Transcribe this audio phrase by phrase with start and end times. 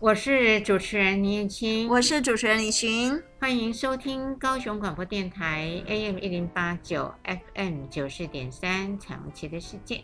[0.00, 9.96] 我是主持人倪燕青，我是主持人李寻，欢迎收听高雄广播电台 AM 一零八九 FM 九四点三《彩虹旗的世界》。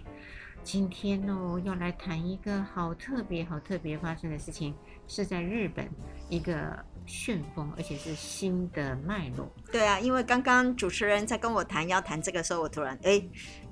[0.65, 4.75] 今天呢，要来谈一个好特别、好特别发生的事情，
[5.07, 5.89] 是在日本
[6.29, 6.77] 一个。
[7.07, 9.47] 旋风，而且是新的脉络。
[9.71, 13.23] 对啊，因为刚刚主持人在跟我谈要谈这个时候，我突然哎，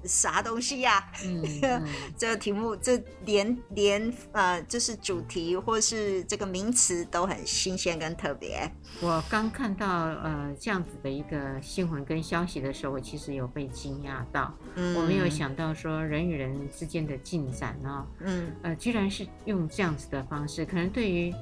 [0.04, 1.12] 啥东西呀、啊？
[1.24, 8.70] 嗯，嗯 这个题目这连连呃，就是主题或是这个名词都很新鲜跟特别。
[9.00, 14.52] 我刚看到呃这样子的一个新闻跟消息的时候，我其实有被惊讶到。
[14.74, 21.32] 嗯，我没有想到说人与人之间的进展呢、哦，嗯，呃，居然是用这样子的方式，可能对于。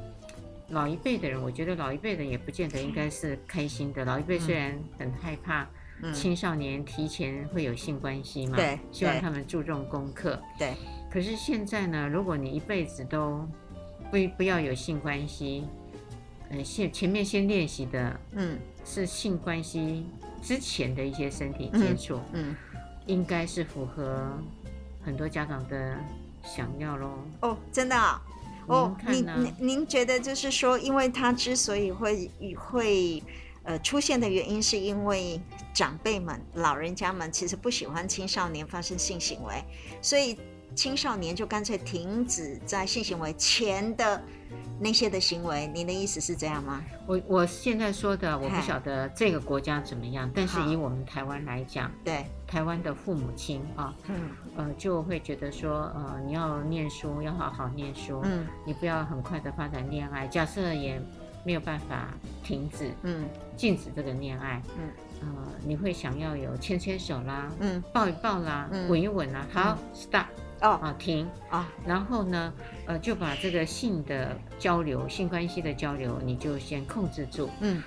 [0.72, 4.04] 老一辈的人，我觉得老一辈的人也不见得应该是开心的。
[4.04, 5.68] 老一辈虽然很害怕
[6.12, 10.74] 青少年提前会有性关系嘛，对，希望他们注重功课，对。
[11.10, 13.46] 可是现在呢，如果你一辈子都
[14.10, 15.64] 不不要有性关系，
[16.50, 20.06] 呃，先前面先练习的，嗯，是性关系
[20.40, 22.54] 之前的一些身体接触，嗯，
[23.06, 24.30] 应该是符合
[25.02, 25.98] 很多家长的
[26.44, 27.18] 想要喽。
[27.42, 28.22] 哦，真的啊。
[28.66, 33.20] 哦，您您您觉得就是说，因为他之所以会会
[33.64, 35.40] 呃出现的原因，是因为
[35.72, 39.62] 长辈们、老人家们其实不喜欢青少年发生性行为，
[40.02, 40.38] 所以
[40.74, 44.22] 青少年就干脆停止在性行为前的
[44.78, 45.66] 那些的行为。
[45.68, 46.82] 您的意思是这样吗？
[47.06, 52.24] 我我现在说的，我不晓得这个国家怎么样，但是以我们台湾来讲，对。
[52.46, 60.26] 台湾的父母亲啊，嗯，呃，就会觉得说，呃，你要念书，要好好念书，嗯，你不要很快的发展恋爱。
[60.26, 61.00] 假设也
[61.44, 62.08] 没有办法
[62.42, 70.26] 停止，嗯，禁止这个恋爱，嗯，呃，你会想要有牵牵手啦，嗯，抱一抱啦，嗯，吻一吻啦，好，stop，
[70.60, 72.52] 哦，啊，停，啊，然后呢，
[72.86, 77.82] 呃，就把这个性的交流、性关系的交流，你就先控制住，嗯。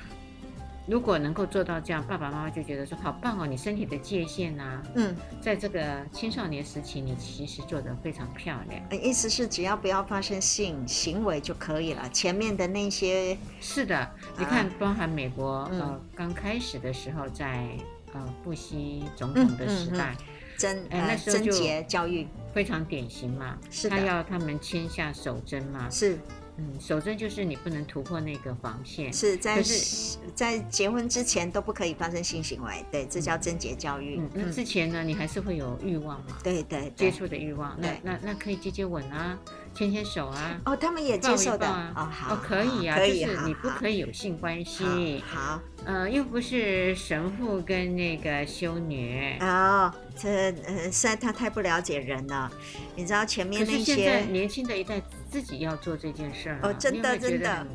[0.86, 9.02] 如果能够做到这样，爸爸妈妈就觉得说好棒哦，你身体的界限啊，嗯，在这个青少年时期，你其实做得非常漂亮。
[9.02, 17.78] 意思是只要不要发生性行为就可以了，前面的那些是的，你看，包含美国、嗯、呃刚开始的时候在，
[18.14, 20.16] 在呃布希总统的时代，
[20.58, 22.28] 贞、嗯嗯嗯、呃那时候就贞洁教育。
[22.54, 26.20] 非常典型嘛，是他要他们签下手贞嘛，是。
[26.58, 34.18] 嗯，守贞就是你不能突破那个防线，是在是在结婚之前都不可以发生性行为，对，这叫贞洁教育。
[34.20, 36.38] 嗯，那之前呢，你还是会有欲望嘛？
[36.44, 39.36] 对对，接触的欲望，那那那可以接接吻啊，
[39.74, 40.62] 牵牵手啊。
[40.66, 41.92] 哦，他们也接受的啊。
[41.96, 45.24] 哦，好，可以啊，就是你不可以有性关系。
[45.26, 49.38] 好，呃，又不是神父跟那个修女。
[49.40, 50.30] 哦，这
[50.68, 52.52] 呃，实在他太不了解人了。
[52.96, 55.02] 你知道前面那些年轻的一代。
[55.34, 57.66] 自己要做这件事儿哦，真的真的。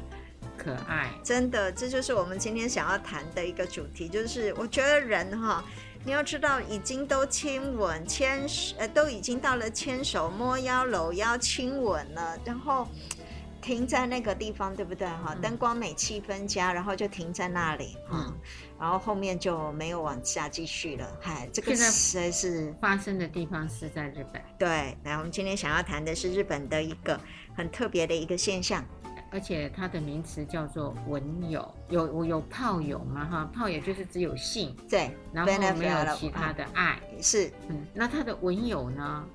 [0.56, 5.64] 可爱，真的，这就是我们今天想要谈的一个主题，就是我觉得人哈，
[6.04, 12.86] 你要知道，已经都亲吻、牵手，呃，都已经到了牵手、摸腰、搂腰、亲吻了，然后
[13.68, 15.36] 停在那个地方，对不对哈？
[15.42, 18.34] 灯光美、气氛佳，然后就停在那里，嗯，
[18.80, 21.06] 然后后面就没有往下继续了。
[21.20, 24.40] 嗨，这个实在是发生的地方是在日本。
[24.58, 27.20] 对，来，我们今天想要谈的是日本的一个。
[27.54, 28.84] 很特别的一个现象，
[29.32, 39.26] 而且它的名词叫做文友，有有炮友嘛哈，炮友就是只有性，对，然后没有其他的爱，是，嗯，那他的文友呢？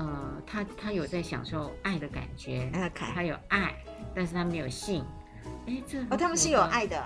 [0.00, 3.12] 呃，他他有在享受爱的感觉，Okay.
[3.14, 3.74] 他有爱，
[4.14, 5.04] 但是他没有性，
[5.66, 7.04] 哎，这哦，他们是有爱的，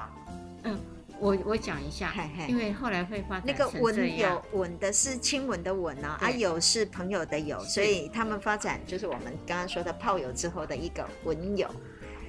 [0.62, 0.81] 嗯。
[1.21, 2.12] 我我讲一下，
[2.49, 3.41] 因为后来会发。
[3.47, 11.71] 那个吻有吻的是亲吻的吻呢，啊友是朋友的友，所以他们发展就是我们刚刚说的炮友之后的一个吻友。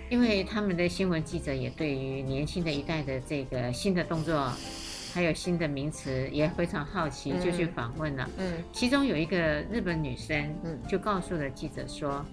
[0.08, 4.54] 因为他们的新闻记者也对于年轻的一代的这个新的动作，
[5.16, 8.30] 还有新的名词也非常好奇，就去访问了。
[8.38, 9.38] 嗯，其中有一个
[9.72, 12.24] 日本女生，嗯，就告诉了记者说。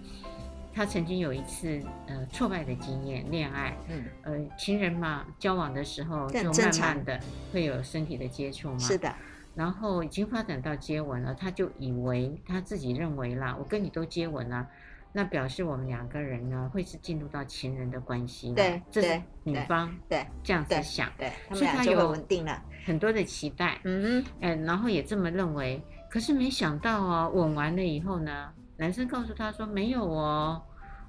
[0.74, 7.20] 她曾经有一次呃挫败的经验，恋爱，嗯，呃，情人嘛，交往的时候就慢慢的
[7.52, 9.14] 会有身体的接触嘛，是的，
[9.54, 14.66] 然后已经发展到接吻了，她就以为她自己认为啦，我跟你都接吻了，
[15.12, 28.52] 那表示我们两个人呢会是进入到情人的关系，对，这是女方对这样子想，对，所以他有稳定了很多的期待，嗯嗯，然后也这么认为，可是没想到哦，吻完了以后呢。
[28.78, 30.60] 男生告诉他说：“没有哦，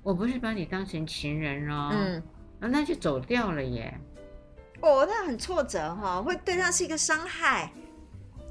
[0.03, 2.21] 我不是把你当成情人哦，嗯，
[2.59, 3.91] 啊，那就走掉了耶。
[4.81, 7.71] 哦，那很挫折哈，会对他是一个伤害。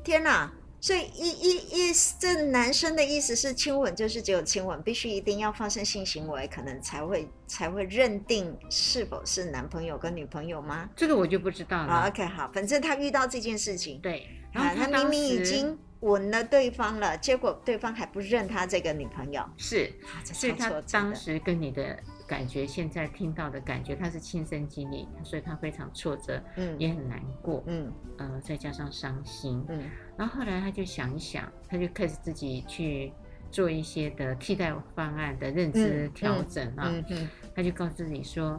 [0.02, 0.50] 天哪，
[0.82, 10.90] 所以意意意思，这男生的意思是亲吻就是只有亲吻，必须一定要发生性行为，可能才会才会认定是否是男朋友跟女朋友吗？
[10.96, 12.08] 这个我就不知道了。
[12.08, 19.94] OK，好，反正他遇到这件事情，对，然后他，他明明已经吻了对方了，结果对方还不认他这个女朋友，是，
[20.24, 21.96] 所以他当时跟你的。
[22.32, 29.82] 感觉现在听到的感觉，他是亲身经历，所以他非常挫折，嗯，也很难过，嗯，呃，再加上伤心，嗯，
[30.16, 33.12] 然后后来他就想一想，他就开始自己去
[33.50, 38.58] 做一些的替代方案的认知调整啊，嗯，嗯，他就告诉自己说，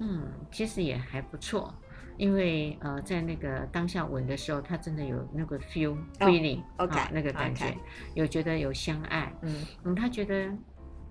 [0.00, 1.72] 嗯，其实也还不错，
[2.16, 7.72] 因为呃，在那个当下吻的时候，他真的有那个 feel feeling，OK，那个感觉，
[8.14, 10.52] 有觉得有相爱，嗯，嗯，他觉得。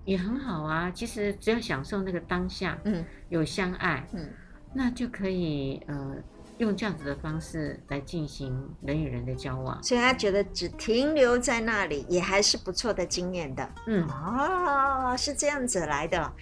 [0.06, 4.26] 也很好啊，其实只要享受那个当下，嗯，有相爱，嗯，
[4.72, 6.14] 那就可以呃
[6.58, 9.82] 用这样子的方式来进行人与人的交往。
[9.82, 16.32] 所以他觉得只停留在那里也还是不错的经验的，嗯，哦，是这样子来的，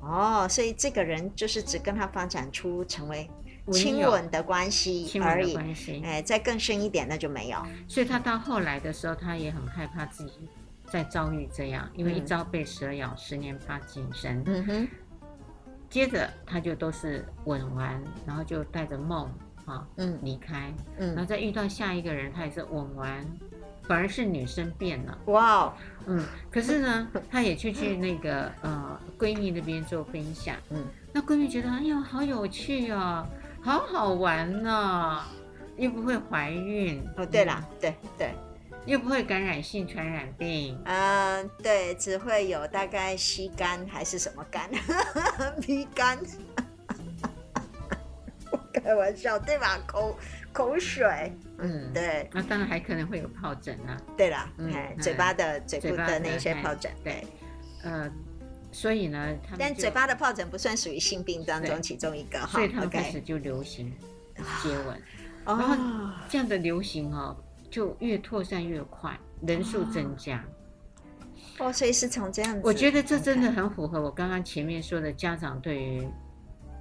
[0.00, 3.28] 哦，所以这个人就是只跟他发展出成为
[3.72, 7.58] 亲吻的关系而已，关系，哎，再更深一点那就没有。
[7.88, 10.48] 所以他到后来的时候，他也很害怕自己。
[10.90, 14.42] 再遭遇这样，因为一朝被蛇咬，嗯、十年怕井绳。
[14.46, 14.88] 嗯哼。
[15.88, 19.26] 接着他就都是吻完，然后就带着梦
[19.64, 20.72] 啊，嗯，离开。
[20.98, 21.08] 嗯。
[21.14, 23.24] 然后再遇到下一个人，他也是吻完，
[23.84, 25.18] 反而是女生变了。
[25.26, 25.72] 哇哦。
[26.06, 26.24] 嗯。
[26.50, 30.56] 可是呢，她也去去那个呃闺蜜那边做分享。
[30.70, 30.84] 嗯。
[31.12, 33.26] 那闺蜜觉得哎呦好有趣哦，
[33.62, 35.22] 好好玩呢，
[35.78, 37.02] 又不会怀孕。
[37.16, 38.34] 哦，对啦，对对。
[38.88, 44.66] 又不会感染性传染病，嗯，对，只会有大概吸肝还是什么肝，
[45.60, 46.18] 鼻肝，
[48.72, 49.78] 开玩笑对吧？
[49.86, 50.16] 口
[50.54, 53.94] 口水，嗯，对，那当然还可能会有疱疹啊。
[54.16, 57.26] 对啦，嗯，嘴巴的嘴部的那些疱疹，对，
[57.82, 58.10] 呃，
[58.72, 63.92] 所以呢，但嘴巴的疱疹不算属于性病当中其中一个哈，所以他们开始就流行
[64.62, 65.02] 接吻，
[65.44, 65.76] 然后
[66.30, 67.36] 这样的流行哦。
[67.70, 70.44] 就越扩散越快，人数增加。
[71.58, 72.60] 哦，所以是从这样子。
[72.64, 76.08] 我觉得这真的很符合我刚刚前面说的家长对于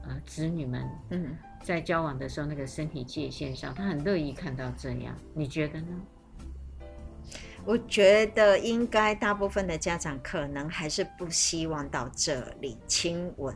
[0.04, 5.16] 呃子女们嗯在交往的时候那个身体界限上，他很乐意看到这样。
[5.34, 5.88] 你觉得呢？
[7.66, 13.54] 我觉得应该大部分的家长可能还是不希望到这里亲吻。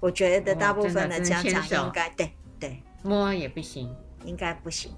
[0.00, 4.92] 我觉得大部分的家长应该对对摸也不行，应该不行。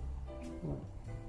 [0.63, 0.77] 嗯。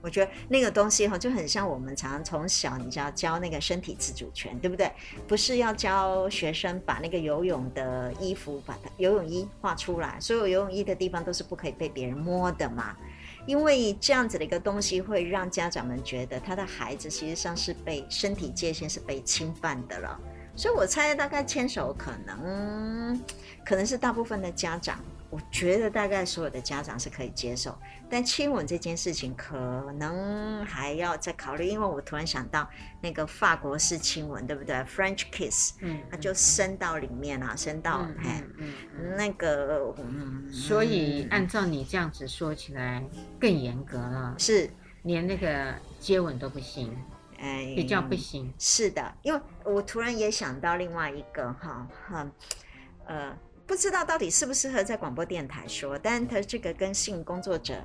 [0.05, 4.91] 我觉得那个东西哈就很像我们常常从小你知道教那个身体自主权，对不对？
[5.27, 12.95] 不是要教学生把那个游泳的衣服把它游泳衣画出来，所有游泳衣的地方都是不可以被别人摸的嘛。
[13.47, 20.19] 因为这样子的一个东西会让家长们觉得他的孩子其实上是被身体界限是被侵犯的了。
[20.55, 23.19] 所以我猜大概牵手可能
[23.65, 24.99] 可能是大部分的家长。
[25.35, 27.77] 我觉得大概所有的家长是可以接受，
[28.09, 29.57] 但亲吻这件事情可
[29.99, 32.65] 能还要再考虑，因为我突然想到
[33.01, 38.73] 那个法国式亲吻，对不对？French kiss，嗯，它就伸到里面啊，伸到哎，嗯，
[39.17, 43.03] 那个，嗯，所以按照你这样子说起来
[43.37, 44.69] 更严格了，是，
[45.03, 46.97] 连那个接吻都不行，
[47.39, 52.31] 哎，比较不行，是的，因为我突然也想到另外一个哈，哈，
[53.07, 53.37] 呃。
[53.67, 57.81] 不知道到底适不适合在广播电台说，但他这个跟性工作者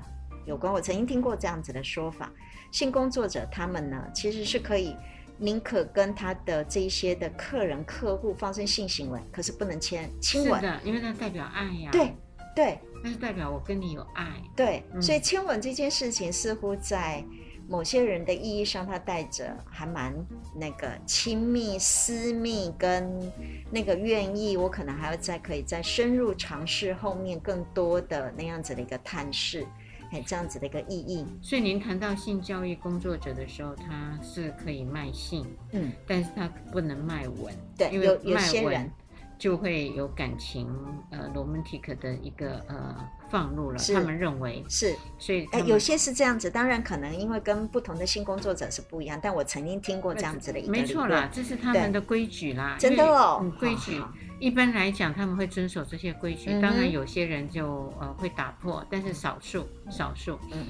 [0.46, 0.72] 有关。
[0.72, 2.30] 我曾经听过这样子的说法，
[2.70, 4.94] 性工作者他们呢，其实是可以
[5.38, 10.62] 宁可跟他的这一些的客人客户发生性行为，可是不能牵亲吻。
[10.84, 11.90] 因为那代表爱呀。
[11.90, 12.14] 对
[12.54, 14.26] 对，那是代表我跟你有爱。
[14.54, 17.24] 对，嗯、所以亲吻这件事情似乎在。
[17.70, 20.12] 某些人的意义上，他带着还蛮
[20.56, 23.32] 那个亲密、私密跟
[23.70, 29.64] 那个愿意，我可能还要再可以再深入尝试后面更多的那样子的一个探视，
[30.10, 31.24] 哎，这样子的一个意义。
[31.40, 38.90] 所以您谈到性教育工作者的时候，他是可以卖性，嗯，但是他不能卖吻，对，因为有有些人。
[39.38, 40.68] 就会有感情，
[41.10, 42.94] 呃，romantic 的一个呃
[43.30, 44.64] 放入了，他们认为。
[44.68, 54.02] 是，所以哎，有些是这样子，当然可能因为跟不同的性工作者是不一样，但我曾经听过这样子的一个，没错啦，这是他们的规矩啦，真的哦，嗯，规矩
[54.38, 60.66] 一般来讲他们会遵守这些规矩，当然有些人就呃会打破，但是少数少数，嗯，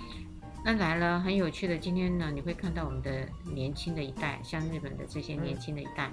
[0.64, 6.10] 那来了很有趣的，今天呢你会看到我们的年轻的一代，像日本的这些年轻的一代，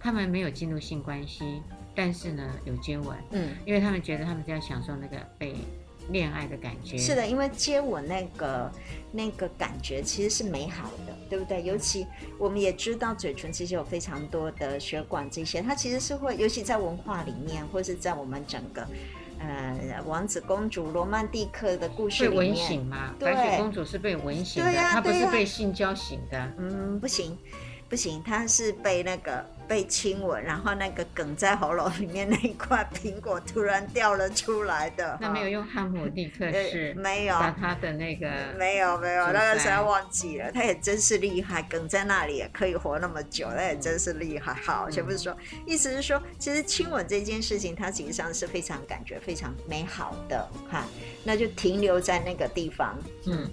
[0.00, 1.62] 他们没有进入性关系。
[1.94, 5.54] 但是呢，有接吻，嗯，因为他们觉得他们在享受那个被
[6.10, 6.98] 恋爱的感觉。
[6.98, 8.72] 是的，因为接吻那个
[9.10, 11.62] 那个感觉其实是美好的，对不对？
[11.62, 12.06] 尤其
[12.38, 18.86] 我们也知道嘴唇其实有非常多的血管，这些它其实是会，尤其在文化里面，或是在我们整个
[19.38, 23.14] 呃王子公主罗曼蒂克的故事里面，被吻醒吗？
[23.18, 26.52] 对，白雪公主是被吻醒的，她不是被性交醒的。
[26.58, 27.38] 嗯，不行。
[27.88, 35.16] 不行，她是被那个被亲吻，然后那个梗在喉咙里面那一块苹果突然掉了出来的。
[35.18, 40.52] 那没有用汉姆立克是，没有把他的那个没有没有，那个时候忘记了。
[40.52, 44.52] 他也真是厉害，梗在那里也可以活那么久，他也真是厉害。
[44.52, 50.84] 好，全部是说，意思是说，其实亲吻这件事情，它实际上是非常感觉非常美好的哈。
[51.24, 52.94] 那就停留在那个地方，
[53.26, 53.50] 嗯。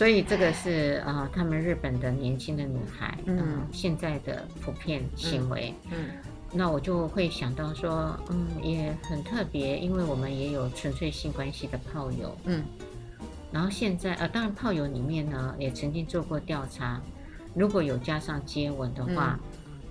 [0.00, 12.64] 所以这个是啊、呃，他们日本的年轻的女孩，嗯、呃，现在的普遍行为，嗯，嗯，那我就会想到说，嗯，也很特别，因为我们也有纯粹性关系的炮友，嗯，
[13.52, 16.98] 然后现在呃，当然炮友里面呢，也曾经做过调查，
[17.54, 19.38] 如果有加上接吻的话，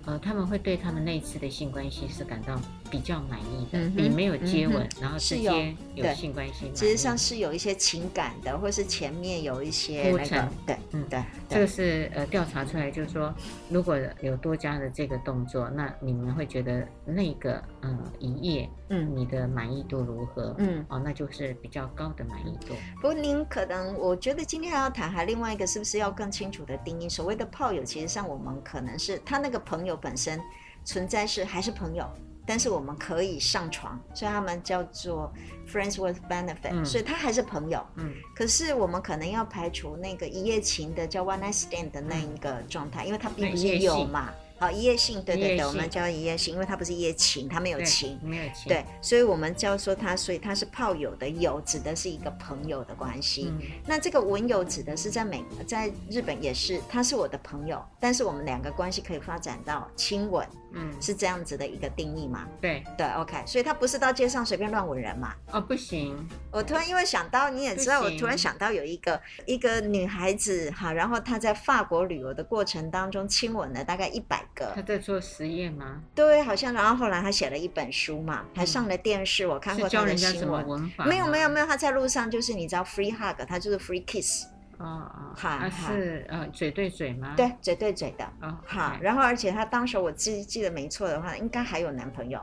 [0.07, 2.59] 嗯、呃，他们会对他们那一次的性关系是感到。
[2.89, 13.33] 比较满意的，嗯、比没有接吻，嗯、然后直接有性关系，其实上是有一些情感的，或是前面有一些铺陈，对，嗯，对，这个是呃调查出来，就是说
[13.69, 20.55] 如果有多加的这个动作，那你们会觉得那个嗯一夜，嗯，你的满意度如何？
[20.57, 22.73] 嗯，哦，那就是比较高的满意度。
[22.95, 27.07] 不过您可能，我觉得今天还要谈还另外一个，是不是要更清楚的定义？
[27.07, 30.39] 所谓的炮友，其实上我们可能是他那个朋友本身
[30.83, 32.09] 存在是还是朋友。
[32.49, 35.31] 但是我们可以上床，所以他们叫做
[35.71, 37.85] friends with benefit，嗯，所以他还是朋友。
[37.97, 44.31] 嗯，可是我们可能要排除那个一夜情的叫 one night stand 的那一个状态，因为他并不是有嘛。
[44.57, 53.47] 好，一夜性，对对对，我们叫一夜性，因为它不是一夜情，它没有情，没有情，对，所以我们叫说它，所以它是炮友的友，指的是一个朋友的关系。
[53.53, 62.47] 嗯、那这个文友指的是在美，在日本也是，他是我的朋友，但是我们两个关系可以发展到亲吻，嗯，是这样子的一个定义嘛？
[62.59, 65.33] 对对，OK，所以他不是到街上随便乱吻人嘛？
[65.51, 66.15] 哦，不行。
[66.51, 74.43] 我突然因为想到，你也知道，我突然想到有一个一个女孩子哈，然后她在法国旅游的过程当中亲吻了大概一百。
[74.53, 74.71] 个。
[74.75, 76.01] 她在做实验吗？
[76.13, 76.73] 对，好像。
[76.73, 80.91] 然后后来她写了一本书嘛，还上了电视，我看过她的新闻。
[81.05, 84.45] 没有没有没有，她在路上就是你知道 free hug，她就是 free kiss。
[84.79, 87.33] 哦哦，好，是呃嘴对嘴吗？
[87.37, 88.25] 对，嘴对嘴的。
[88.41, 88.97] 哦，好。
[89.01, 92.41] 然后而且他当时我记记得没错的话，应该还有男朋友。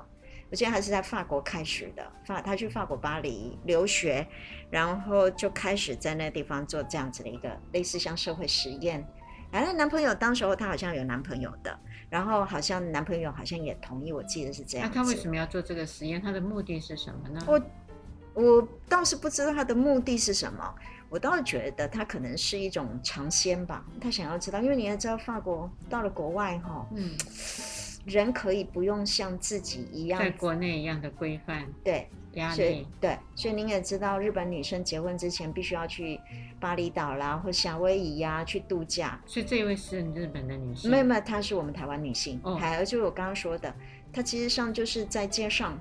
[0.49, 4.25] 我记得还是在法国开始的，法他去法国巴黎留学，
[4.71, 9.05] 然后就开始在那个地方做这样子的一个类似像社会实验。
[9.51, 11.77] 哎，那男朋友当时候他好像有男朋友的，
[12.09, 14.89] 然后好像男朋友好像也同意，我记得是这样。
[14.89, 16.23] 那他为什么要做这个实验？
[16.23, 17.41] 他的目的是什么呢？
[17.47, 17.61] 我
[18.35, 20.75] 我倒是不知道他的目的是什么，
[21.09, 23.85] 我倒是觉得他可能是一种尝鲜吧。
[24.01, 27.13] 他想要知道，因为你也知道，法国到了国外哈，嗯，
[28.05, 32.09] 人可以不用像自己一样在国内一样的规范，对。
[32.55, 36.21] 所以对，所以您也知道，日本女生结婚之前必须要去
[36.61, 39.19] 巴厘岛啦，或夏威夷呀、啊、去度假。
[39.25, 40.91] 所以这一位是日本的女性？
[40.91, 42.39] 没有没有，她是我们台湾女性。
[42.43, 43.75] 哦，还有就是我刚刚说的，
[44.13, 45.79] 她其实上就是在街上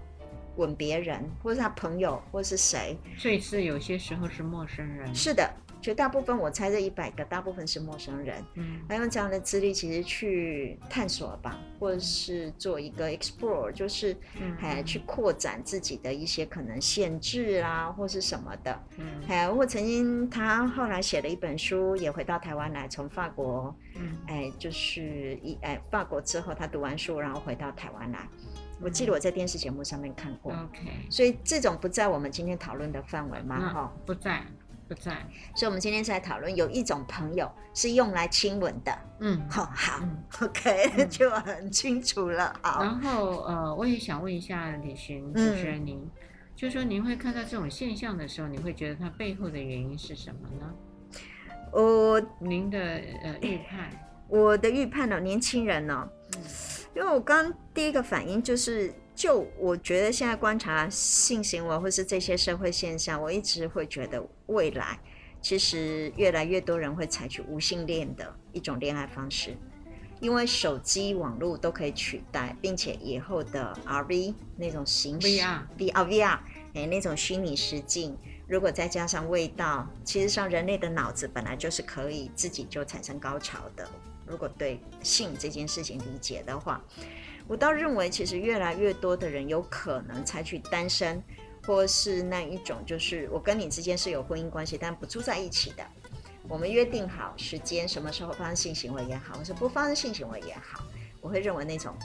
[0.57, 2.97] 吻别人，或是他朋友，或是谁。
[3.17, 5.13] 所以是有些时候是陌生人。
[5.13, 5.49] 是的。
[5.81, 28.27] 绝大部分，我猜这一百个，大部分是陌生人，嗯，他用这样的资历，其实去探索吧，或者是做一个 explore，就是，嗯，还去扩展自己的一些可能限制啊，或是什么的，嗯，还我曾经他后来写了一本书，也回到台湾来，从法国，嗯，哎，就是一哎法国之后，他读完书，然后回到台湾来，
[28.81, 30.79] 我记得我在电视节目上面看过，OK，
[31.09, 33.69] 所以这种不在我们今天讨论的范围吗？
[33.73, 34.41] 哈，不在。
[34.87, 35.13] 不在，
[35.55, 38.95] 所以我们今天是在讨论有一种朋友是用来亲吻的。
[39.19, 40.07] 嗯，好，好
[40.41, 42.55] ，OK，、嗯、 就很清楚了。
[42.61, 46.11] 好，然后呃，我也想问一下李寻主持人您，嗯、
[46.55, 50.71] 就是说您会看到这种现象的时候，你会觉得它背后的原因是什么呢？
[51.71, 53.89] 我您的呃预判，
[54.27, 56.05] 我的预判呢、哦，年轻人呢、哦，
[56.37, 56.43] 嗯，
[56.95, 58.93] 因为我刚第一个反应就是。
[59.15, 64.99] 就我觉得现在观察性行为或是这些社会现象，我一直会觉得未来
[65.41, 69.55] 其实越来越多人会采取无性恋的一种恋爱方式，
[70.19, 76.39] 因为手机网络都可以取代，并且以后的 RV 那种形式 VR VR VR
[76.73, 78.17] 哎那种虚拟实境，
[78.49, 83.89] 如果再加上味道，其实上人类的脑子本来就是可以自己就产生高潮的。
[84.25, 86.83] 如果对性这件事情理解的话。
[87.47, 91.21] 我倒认为，其实越来越多的人有可能采取单身，
[91.63, 95.85] 或是那一种就是我跟你之间是有婚姻关系，但不住在一起的。
[96.47, 100.83] 我们约定好时间，什么时候发生性行为也好，或是不发生性行为也好，
[101.21, 101.95] 我会认为那种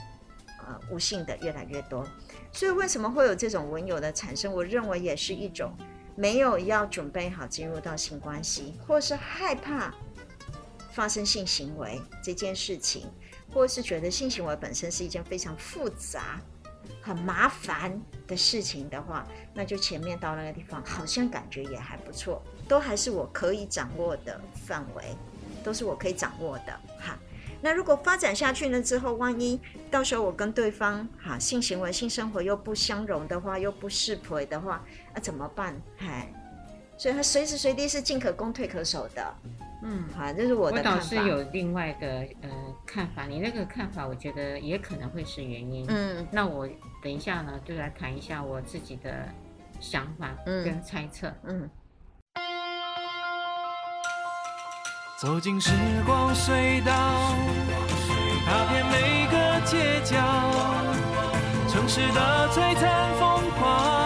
[0.59, 2.07] 呃无性的越来越多。
[2.51, 4.53] 所以为什么会有这种文友的产生？
[4.53, 5.75] 我认为也是一种
[6.15, 9.91] 没有要准备好进入到性关系，或是害怕
[10.93, 13.07] 发生性行为这件事情，
[13.53, 16.39] 或是觉得性行为本身是一件非常复杂、
[17.01, 22.41] 很麻烦的事情的话，那就前面到那个地方好像感觉也还不错。
[22.67, 25.03] 都还是我可以掌握的范围，
[25.61, 27.17] 都是我可以掌握的哈。
[27.61, 28.81] 那如果发展下去呢？
[28.81, 29.59] 之后万一
[29.91, 34.83] 到时候我跟对方哈性行为、性生活又不相容的话，又不适配的话，
[35.13, 35.79] 那、怎么办？
[35.97, 36.33] 嗨，
[37.01, 39.35] 所以他随时随地是进可攻退可守的。
[39.81, 40.91] 嗯，好，这是我的看法。
[40.91, 42.07] 我倒是有另外一个
[42.43, 42.49] 呃
[42.85, 45.83] 看法，你那个看法，我觉得也可能会是原因。
[45.89, 46.69] 嗯，那我
[47.01, 49.27] 等一下呢，就来谈一下我自己的
[49.79, 51.27] 想法跟猜测。
[51.45, 51.61] 嗯。
[51.61, 51.69] 嗯
[55.19, 55.71] 走进时
[56.05, 56.93] 光隧道，
[58.45, 60.17] 踏遍每个街角，
[61.67, 64.00] 城市的璀璨风华，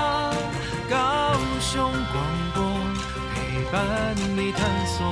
[3.76, 5.06] 陪伴你探索。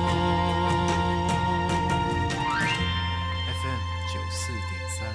[3.60, 5.06] FM 九四点三，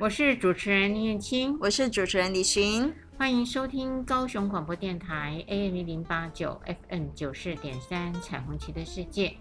[0.00, 2.92] 我是主持人林燕青，我是主持人李寻。
[3.16, 9.36] 欢迎收听高雄广播电台 AM 一零八九 FM 九四点三彩虹旗的世界。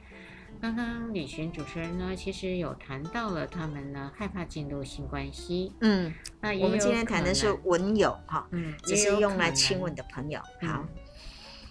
[0.62, 5.74] 刚刚李寻主持人呢，其实有谈到了他们呢害怕进入性关系。
[5.82, 10.40] 嗯，那我们今天谈的是文友哈，嗯，只是用来亲吻的朋友。
[10.62, 10.86] 好，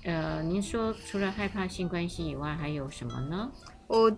[0.09, 3.53] 呃，您说除了害怕性关系以外，还有什么呢？
[3.87, 4.11] 我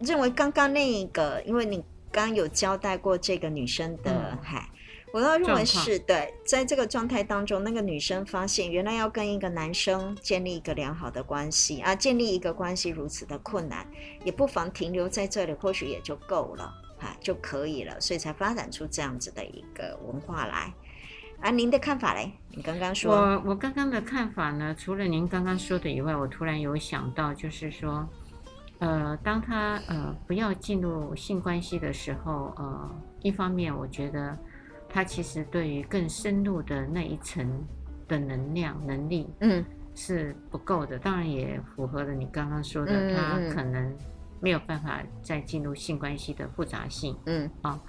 [0.00, 1.78] 认为刚刚那一个，因为你
[2.10, 4.68] 刚刚有交代过这个女生的嗨。
[4.70, 4.78] 嗯
[5.12, 13.86] 我倒认为是对，在这个状态当中，那个女生发现原来要跟一个男生建立一个良好的关系啊，建立一个关系如此的困难，
[14.24, 20.72] 也不妨停留在这里，或许也就够了，哈，就可以了，所以才发展出这样子的一个文化来。
[21.42, 22.32] 啊，您的看法嘞？
[22.50, 28.08] 你刚刚说，我我刚刚的看法呢，除了您刚刚说的以外，我突然有想到，就是说，
[28.78, 32.90] 呃，当他呃不要进入性关系的时候，呃，
[33.20, 34.38] 一方面我觉得。
[34.94, 37.66] 他其实对于更深入的那一层
[38.06, 39.64] 的能量能力，嗯，
[39.94, 40.98] 是不够的。
[40.98, 43.90] 当然也符合了你刚刚说的，嗯、他可能
[44.38, 47.80] 没有办法再进入性关系的复杂性，嗯啊、哦。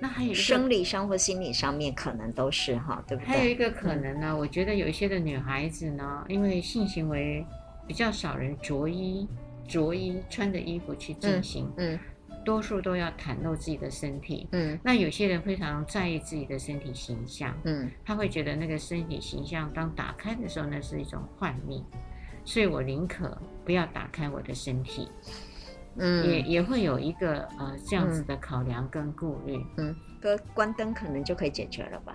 [0.00, 3.28] 那还有生理上或心理上面可能都是哈，对不对？
[3.28, 7.44] 还有一个可能呢，嗯、我觉得有一些的女孩子呢，因为性行为
[7.86, 9.28] 比较少人着衣
[9.68, 11.94] 着衣穿着衣服去进行，嗯。
[11.94, 12.00] 嗯
[12.42, 21.78] 多数都要袒露自己的身体，嗯，那有些人非常在意自己的身体形象，嗯，他会觉得那个身体形象当打开的时候，那是一种幻灭，
[22.42, 25.06] 所以我宁可不要打开我的身体，
[25.96, 32.14] 嗯，也也会有一个呃这样子的考量跟顾虑，嗯，哥关灯可能就可以解决了吧。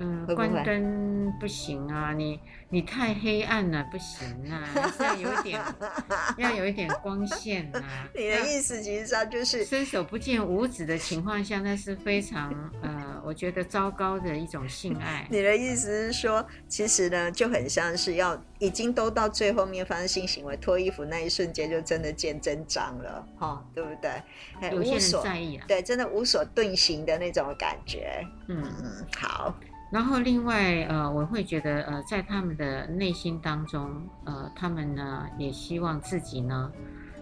[0.00, 2.12] 嗯，关灯不行啊！
[2.12, 4.62] 你你太黑暗了，不行啊！
[5.00, 5.60] 要有一点，
[6.38, 7.82] 要有一点光线啊！
[8.14, 15.26] 你的意思其实上就是伸手不见五指的情况下，那是非常呃，我觉得糟糕的一种性爱。
[15.30, 24.70] 你的意思是说，其实呢，就很像是要已经都到最后面发生性行为，脱衣服那一瞬间就真的见真章了，哈， 对不对？
[24.72, 28.26] 有些人在意啊，对，真的无所遁形的那种感觉。
[28.46, 29.54] 嗯嗯，好。
[29.92, 36.72] 然后另外，呃，我会觉得，呃，在他们的内心当中，呃，他们呢也希望自己呢，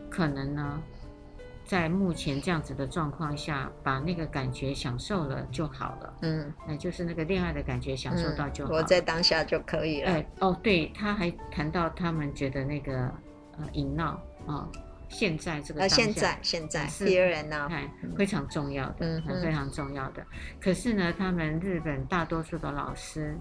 [0.08, 0.80] 可能呢，
[1.66, 6.14] 在目前这样子的状况下，把那个感觉享受了就好了。
[6.22, 8.78] 嗯，那就是那个恋爱的感觉享受到就好了。
[8.78, 10.10] 我在当下就可以了。
[10.10, 13.12] 哎，哦，对，他还谈到他们觉得那个
[13.58, 14.68] 呃淫闹啊。
[15.08, 17.70] 现在这个当下，现在现在是别人呢，
[18.16, 20.26] 非常重要的，嗯，非常重要的。
[20.60, 23.38] 可是呢，他们日本大多数的老师，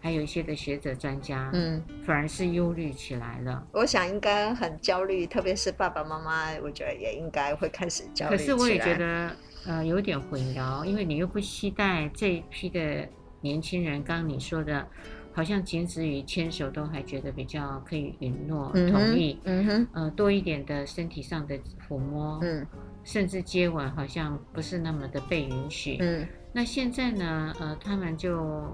[0.00, 3.66] 还有一些的学者专家，嗯，反而是忧虑起来了。
[3.72, 8.36] 我想应该很焦虑，特别是爸爸妈妈，我觉得也应该会开始焦虑。
[8.36, 9.30] 可是我也觉得，
[9.66, 13.08] 呃，有点混淆，因为你又不期待这一批的
[13.40, 14.86] 年轻人，刚刚你说的。
[15.34, 21.56] 好像仅止于牵手都还觉得比较可以允诺、嗯、同意，嗯哼，呃，多一点的身体上的
[21.88, 22.66] 抚摸，嗯，
[23.04, 28.66] 甚至接吻好像不是那么的被允许，嗯，那现在呢，呃，他们就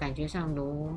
[0.00, 0.90] 感觉上如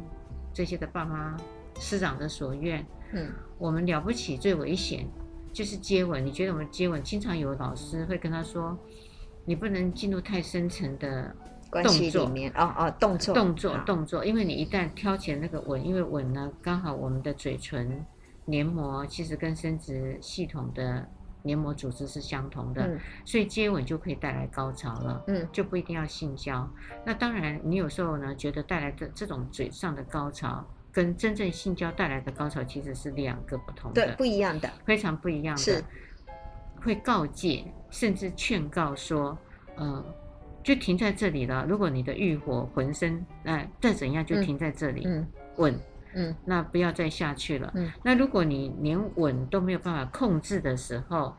[0.53, 1.37] 这些的爸妈
[1.77, 5.05] 师长的所愿，嗯，我们了不起最危险
[5.51, 8.77] 就是接吻，你觉得我们接吻经常有老师会跟他说，
[9.45, 11.35] 你不能进入太深层的。
[11.69, 12.51] 关系里面。
[12.51, 13.33] 哦哦动作。
[13.33, 18.05] 动作动作，因为你一旦挑起那个吻，因为吻呢刚好我们的嘴唇
[18.45, 21.03] 黏膜其实跟生殖系统的
[21.43, 26.67] 黏膜组织是相同的，嗯、所以接吻就可以带来高潮了，嗯，就不一定要性交。
[27.05, 35.83] 那当然，你有时候呢觉得带来的这种嘴上的高潮，跟真正性交带来的高潮其实是两个不同的，对，不一样的，非常不一样的，是
[36.81, 39.37] 会告诫甚至劝告说，
[39.75, 40.03] 呃。
[40.63, 41.65] 就停在这里了。
[41.67, 45.27] 如果你的欲火浑身，那、呃，再怎样就停在这里，嗯，
[46.45, 47.71] 那不要再下去了。
[47.75, 51.35] 嗯，那如果你连吻都没有办法控制的时候，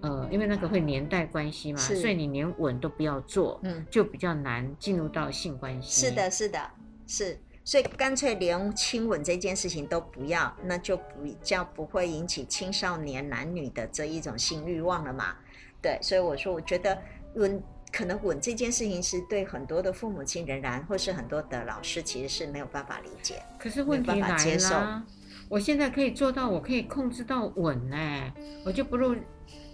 [0.00, 6.06] 呃，因为那个会连带关系嘛，所以你连吻都不要做，嗯，就比较难进入到性关系。
[6.06, 6.70] 是的，是的，
[7.06, 15.34] 是，所以干脆连亲吻这件事情都不要，那就比较不会引起青少年男女的这一种性欲望了嘛。
[15.80, 16.98] 对，所以我说，我觉得
[17.34, 17.62] 吻。
[17.96, 23.40] 可能稳这件事情是对很多的父母亲仍然，或是很多的老师其实是没有办法理解。
[23.56, 25.04] 可是问题来了，
[25.48, 28.34] 我现在可以做到，我可以控制到稳哎，
[28.66, 29.14] 我就不入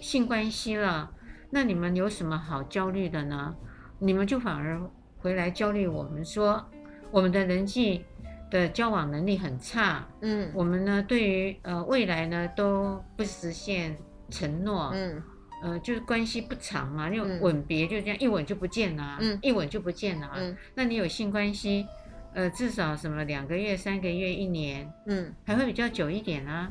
[0.00, 1.10] 性关系了。
[1.48, 3.56] 那你们有什么好焦虑的呢？
[3.98, 4.78] 你们就反而
[5.16, 6.62] 回来焦虑我们说，
[7.10, 8.04] 我们的人际
[8.50, 10.06] 的交往能力很差。
[10.20, 13.96] 嗯，我们呢对于呃未来呢都不实现
[14.28, 14.90] 承诺。
[14.92, 15.22] 嗯。
[15.62, 21.86] 呃，就是关系不长嘛，因为吻别就这样、嗯、一吻就不见了，嗯，一吻就不见了，嗯，那你有性关系，
[22.32, 26.70] 呃，至少什么两个月、三个月、一年，嗯，还会比较久一点啊。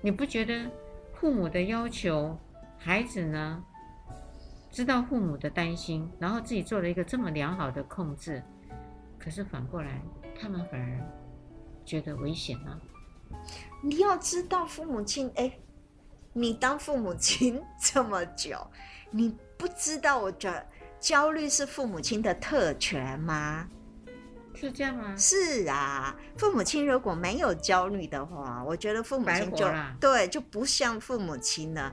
[0.00, 0.70] 你不觉得
[1.12, 2.38] 父母的要求，
[2.78, 3.62] 孩子呢，
[4.70, 8.42] 知道父母的担心，然后自己做了一个这么良好的控制，
[9.18, 10.00] 可是反过来，
[10.40, 10.98] 他们反而
[11.84, 12.80] 觉得危险啊？
[13.82, 15.52] 你要知道父母亲，哎。
[16.32, 18.56] 你当父母亲这么久，
[19.10, 20.66] 你不知道我觉得
[21.00, 23.66] 焦虑是父母亲的特权吗？
[24.54, 25.16] 是这样吗？
[25.16, 29.66] 是啊，父母亲如果没有焦虑的话，我觉得父母亲就
[29.98, 31.92] 对就不像父母亲了。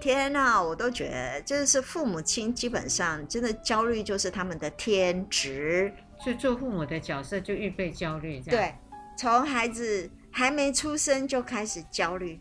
[0.00, 8.74] 天哪，我都觉得就是父母亲基本上真的焦虑就是他们的天职，所以做父母的角色就预备焦虑，对，
[9.16, 12.40] 从孩子还没出生就开始焦虑。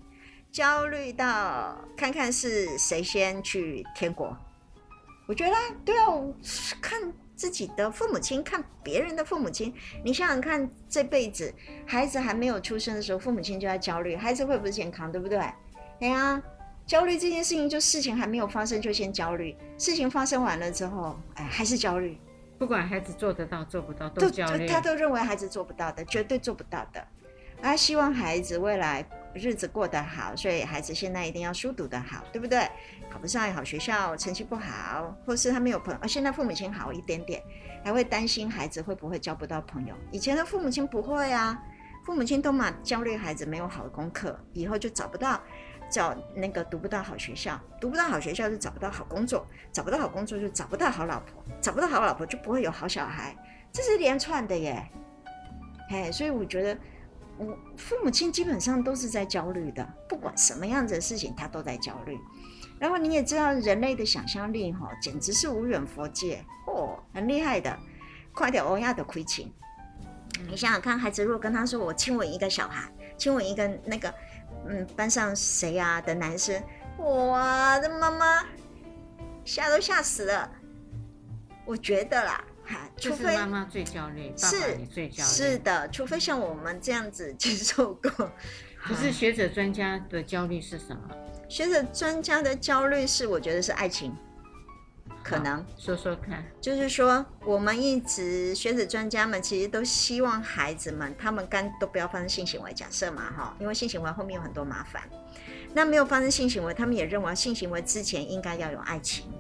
[0.51, 4.35] 焦虑到看看是谁先去天国，
[5.25, 6.11] 我觉得对啊
[6.81, 7.01] 看
[7.37, 9.73] 自己的父母亲，看别人的父母亲。
[10.03, 11.53] 你想想看，这辈子
[11.87, 15.37] 孩子还没有出生的时候，父母亲就在焦虑，孩子会不会健康，对不对？
[15.37, 16.41] 哎呀，
[16.85, 22.19] 焦虑这件事情，就事情还没有发生就先焦虑，事情发生完了之后，哎，还是焦虑。
[22.59, 24.67] 不管孩子做得到做不到，都焦虑。
[24.67, 27.07] 他都认为孩子做不到的，绝对做不到的。
[27.61, 32.67] 他希望孩子未来日子过得好，所以孩子现在一定要书读得好，对不对？
[33.09, 35.99] 考不上好学校，成绩不好，或是他没有朋友。
[36.01, 37.41] 而现在父母亲好一点点，
[37.83, 39.95] 还会担心孩子会不会交不到朋友。
[40.11, 41.57] 以前的父母亲不会啊，
[42.05, 45.39] 父母亲都蛮焦虑孩子没有好的功课，以后就找不到，
[45.89, 53.35] 找那个读不到好学校，读不到好学校就找不到好工作，找不到好工作就找不到好老婆，找不到好老婆就不会有好小孩，
[53.71, 54.85] 这是连串的耶。
[55.89, 56.77] 嘿，所以我觉得。
[57.37, 62.19] 我父母亲基本上都是在焦虑的，不管什么样子的事情，他都在焦虑。
[62.79, 67.77] 然后你也知道，人类的想象力哈，简直是无远弗届哦，很厉害的，
[68.33, 69.51] 快点欧亚的亏情。
[70.49, 74.13] 你想想看，孩子如果跟他说：“我亲吻一个小孩，亲吻一个那个，
[74.67, 76.59] 嗯，班上谁呀、啊、的男生，
[76.97, 78.43] 哇，这妈妈
[79.45, 80.51] 吓都吓死了。”
[81.65, 82.43] 我觉得啦。
[82.97, 85.29] 除非妈妈最焦虑，爸爸你最焦虑。
[85.29, 88.31] 是的，除非像我们这样子接受过。
[88.83, 91.01] 可是学者专家的焦虑是什么？
[91.47, 94.15] 学者专家的焦虑是，我觉得是爱情，
[95.23, 96.43] 可能说说看。
[96.59, 105.03] 就是说，我们一直学者专家们其实都希望孩子们他们干都不要发生性行为，假设嘛哈，因为性行为后面有很多麻烦。
[105.73, 109.31] 那没有发生性行为，他们也认为性行为之前应该要有爱情。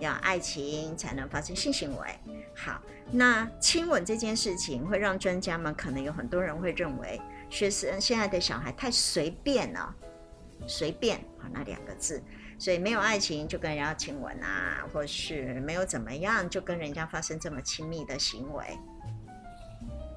[0.00, 2.31] 要爱情才能发生性行为。
[2.54, 9.94] 好，那亲吻这件事情会让专家们可能有很多人会认为，学生现在的小孩太随便了，
[10.66, 12.22] 随便啊那两个字，
[12.58, 18.78] 所以没有爱情就跟人家亲吻啊，或是没有怎么样就跟人家发生这么亲密的行为。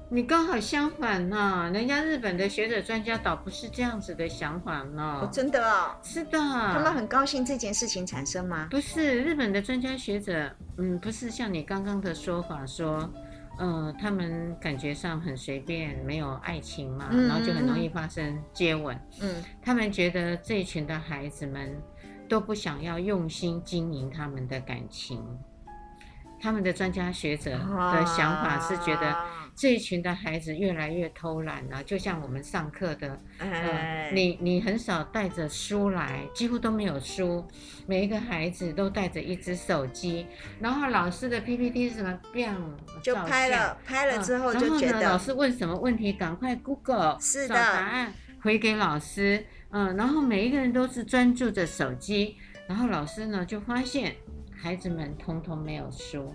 [0.08, 5.20] 你刚好相反呢，人家日本的学者专家倒不是这样子的想法呢。
[5.22, 5.96] 哦，真的哦？
[6.00, 6.38] 是的。
[6.38, 8.68] 他们很高兴这件事情产生吗？
[8.70, 13.10] 不是，日本的专家学者，嗯，不是像你刚刚的说法说，
[13.58, 18.96] 呃，他们感觉上很随便，没有爱情嘛，嗯，然后就很容易发生接吻。
[19.20, 21.76] 嗯，他们觉得这一群的孩子们
[22.28, 25.20] 都不想要用心经营他们的感情。
[26.40, 29.16] 他们的专家学者的想法是觉得。
[29.56, 37.42] 这一群的孩子越来越偷懒了，就像我们上课的，呃，你你很少带着书来，几乎都没有书，
[37.86, 40.26] 每一个孩子都带着一只手机，
[40.60, 42.54] 然后老师的 PPT 是什么变
[43.02, 52.36] 就拍了，拍了之后就觉得，然后呢，老师问什么问题，赶快 Google 是的，找答案回给老师，嗯，然后每一个人都是专注着手机，
[52.68, 54.16] 然后老师呢就发现
[54.54, 56.34] 孩子们通通没有书，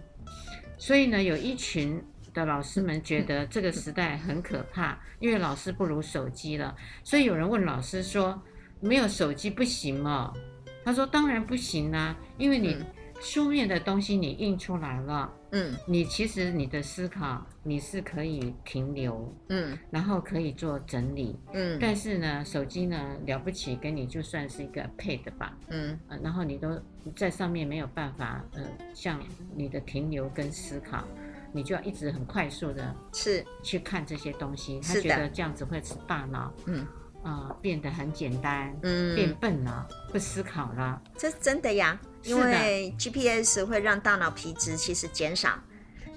[0.80, 2.04] 所以呢有一群。
[2.34, 6.76] 的老师们觉得这个时代很可怕，因为老师不如手机了。
[7.04, 8.42] 所以有人问老师说
[8.80, 10.34] ：“没有手机不行吗？”
[10.84, 12.78] 他说：“当然不行啊，因为你
[13.20, 21.78] 书面的东西你印出来了，嗯，你其实你的思考你是可以停留，嗯，然后可以做整理，嗯。
[21.80, 26.82] 但是呢，手机呢了不起，给你就算是一个 pad 吧，嗯，然后你都
[27.16, 28.64] 在上面没有办法，呃，
[28.96, 29.22] 像
[29.56, 31.06] 你的停留跟思考。”
[31.54, 36.86] 你就要一直很快速的是去看这些东西，他觉得这样子会使大脑嗯
[37.24, 41.02] 啊、呃、变得很简单，嗯，变笨了，不思考了。
[41.18, 45.60] 这是真的呀，因为 GPS 会让大脑皮质其实减少，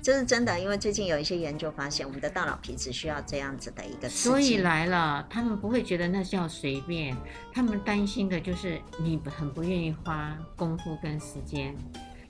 [0.03, 0.59] 这是真的。
[0.59, 4.09] 因为最近有一些研究发现，我们的大脑皮质需要这样子的一个。
[4.09, 7.17] 所以来了，他们不会觉得那叫随便，
[7.53, 11.77] 他们担心的就是你很不愿意花功夫跟时间。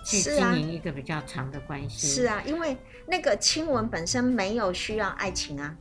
[0.04, 2.06] 去经营一个比较长的关系。
[2.06, 5.74] 是啊，因为那个亲吻本身没有需要爱情啊，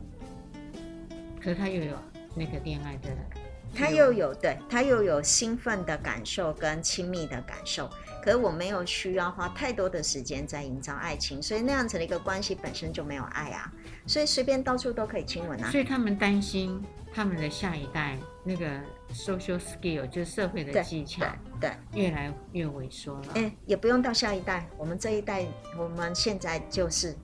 [1.41, 1.95] 可是他又有
[2.33, 3.09] 那个恋爱的，
[3.75, 7.89] 他又有对，他又有兴奋的感受跟亲密的感受，
[8.23, 13.71] 可是我没有需要花太多的时间在营造爱情，所以那样子的一个关系本身就没有爱啊，
[14.07, 16.81] 所以随便到处都可以亲吻啊，所以他们担心
[17.13, 18.65] 他们的下一代那个。
[19.13, 21.25] Social skill 就是社会的技巧，
[21.61, 23.27] 对，对，越来越萎缩了。
[23.35, 25.45] 哎，也不用到下一代，我们这一代，
[25.77, 27.15] 我们现在就是，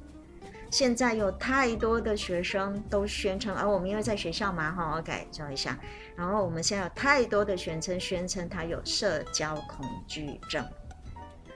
[0.70, 5.78] 现在有太多的学生都宣称，而、啊、我们因为在学校嘛，哈，我改造一下。
[6.16, 10.66] 然后我们现在有太多的学生，宣称他有社交恐惧症，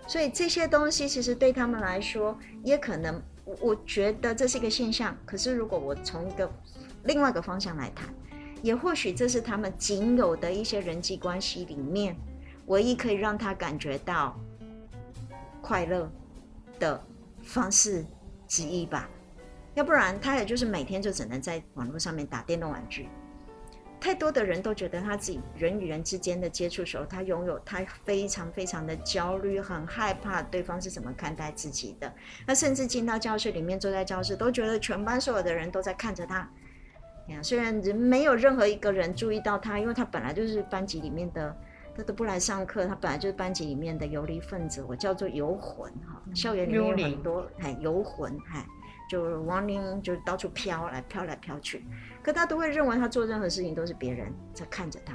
[0.08, 5.16] 所以这些东西其实对他们来说，也可能，我觉得这是一个现象。
[5.26, 6.52] 可是如果我从一个
[7.04, 8.14] 另外一个方向来谈。
[8.64, 12.16] 也或许这是他们仅有的一些人际关系里面，
[12.68, 14.40] 唯一可以让他感觉到
[15.62, 16.10] 快乐
[16.80, 17.04] 的
[17.44, 18.06] 方式
[18.48, 19.10] 之一吧。
[19.76, 23.10] 要不然，他也就是每天就只能在网络上面打电动玩具。
[24.00, 32.14] 太多的人都觉得他自己人与人之间的接触时候，他拥有他非常非常的焦虑，很害怕对方是怎么看待自己的。
[32.48, 36.50] 他甚至进到教室里面，坐在教室都觉得全班所有的人都在看着他。
[37.28, 41.56] 呀，虽然人没有任何一个人注意到他，因为他本来就是班级里面的，
[41.96, 46.22] 他都不来上课，他本来就是班级里面的游离分子，我叫做游魂哈。
[46.36, 48.66] 校园里面有很多哎游魂哎，
[49.10, 51.86] 就 running 就到处飘来飘来飘去，
[52.22, 55.14] 可他都会认为他做任何事情都是别人在看着他，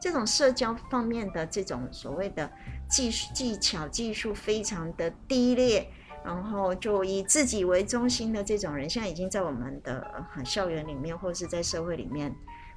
[0.00, 2.50] 这种社交方面的这种所谓的
[2.88, 5.86] 技术技巧技术非常的低劣。
[6.24, 12.34] 然后就以自己为中心的这种人，现在已经在我们的校园里面，或是在社会里面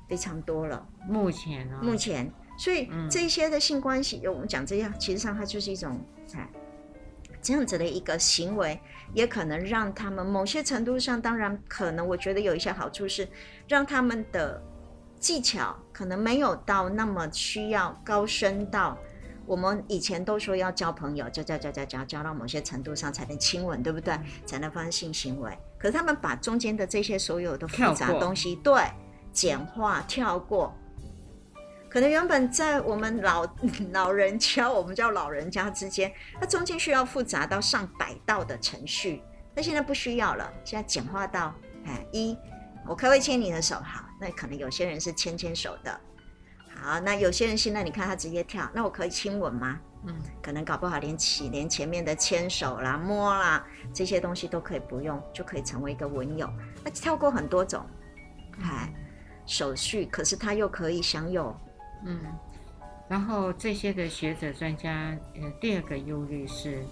[0.10, 0.88] 非常多了。
[1.08, 6.00] 目前啊，目前，所以这些的性关系，我们讲这样，其实上它就是一种，
[6.34, 6.50] 哎，
[7.42, 8.80] 这样子的一个行为，
[9.14, 13.28] 也可能让他们某些程度上，当然可能我觉得有一些好处是，
[13.68, 14.62] 让他们的
[15.20, 18.98] 技巧可能没有到那么需要高深到。
[19.46, 24.18] 我们以前都说要交朋友，交交交交交，交到某些程度上才能亲吻，对不对？
[24.46, 25.58] 才能发生性行为。
[25.78, 28.84] 可是他们把中间的这些所有的复杂东西，对，
[29.32, 30.74] 简化跳过。
[31.88, 33.48] 可能原本在我们老
[33.94, 39.22] 老人家，我们叫老人家之间，它中间需要复杂到上百道的程序，
[39.56, 41.56] 那现在不需要了，现在简化到，
[41.86, 42.38] 哎，一，
[42.86, 43.76] 我可不可以牵你的手？
[43.76, 46.02] 好，那可能有些人是牵牵手的。
[46.86, 49.80] 好，那有些人现在你看他直接跳，那我可以亲吻吗？
[50.06, 56.48] 嗯，可能搞不好连起连前面的牵手啦、摸啦这些东西都可以不用，就可以成为一个文友。
[56.84, 57.84] 那跳过很多种，
[58.62, 58.94] 哎，
[59.48, 61.60] 手续，可是他又可以享有，
[62.06, 62.22] 嗯。
[63.10, 66.86] 然后这些的学者专家，呃，第二个忧虑是，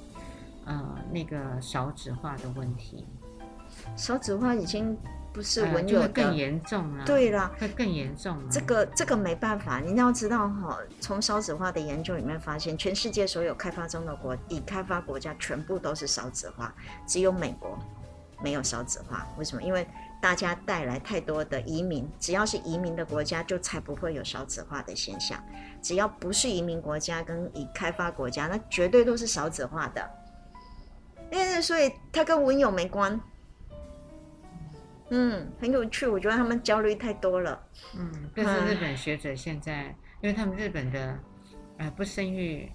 [0.65, 3.07] 呃，那个少子化的问题。
[3.95, 4.97] 少子化已经。
[5.33, 8.43] 不是文友的、呃、更严重了，对啦，会更严重了。
[8.51, 16.71] 这个这个没办法，你要知道哈，从少子化的研究里面发现，全世界所有开发中的国、已开发国家全部都是少子化，
[17.07, 17.77] 只有美国
[18.43, 19.27] 没有少子化。
[19.37, 19.63] 为什么？
[19.63, 19.87] 因为
[20.21, 25.43] 大家带来太多的移民，只要是移民的国家，就才不会有少子化的现象。
[25.81, 30.07] 只要不是移民国家跟已开发国家，那绝对都是少子化的。
[31.31, 33.19] 因为，所以它跟文友没关。
[35.15, 37.63] 嗯，很有趣，我觉得他们焦虑太多了。
[37.95, 41.19] 嗯，但是日本学者现在，嗯、因为他们日本的
[41.77, 42.71] 呃不生育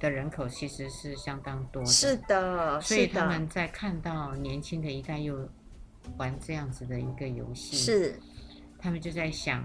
[0.00, 5.48] 的人口其实是相当多的，是的，所以他们在看到年轻的一代又
[6.18, 8.18] 玩这样子的一个游戏，是，
[8.80, 9.62] 他们就在想，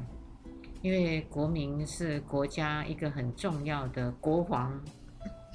[0.83, 4.79] 因为国民是国家一个很重要的国防。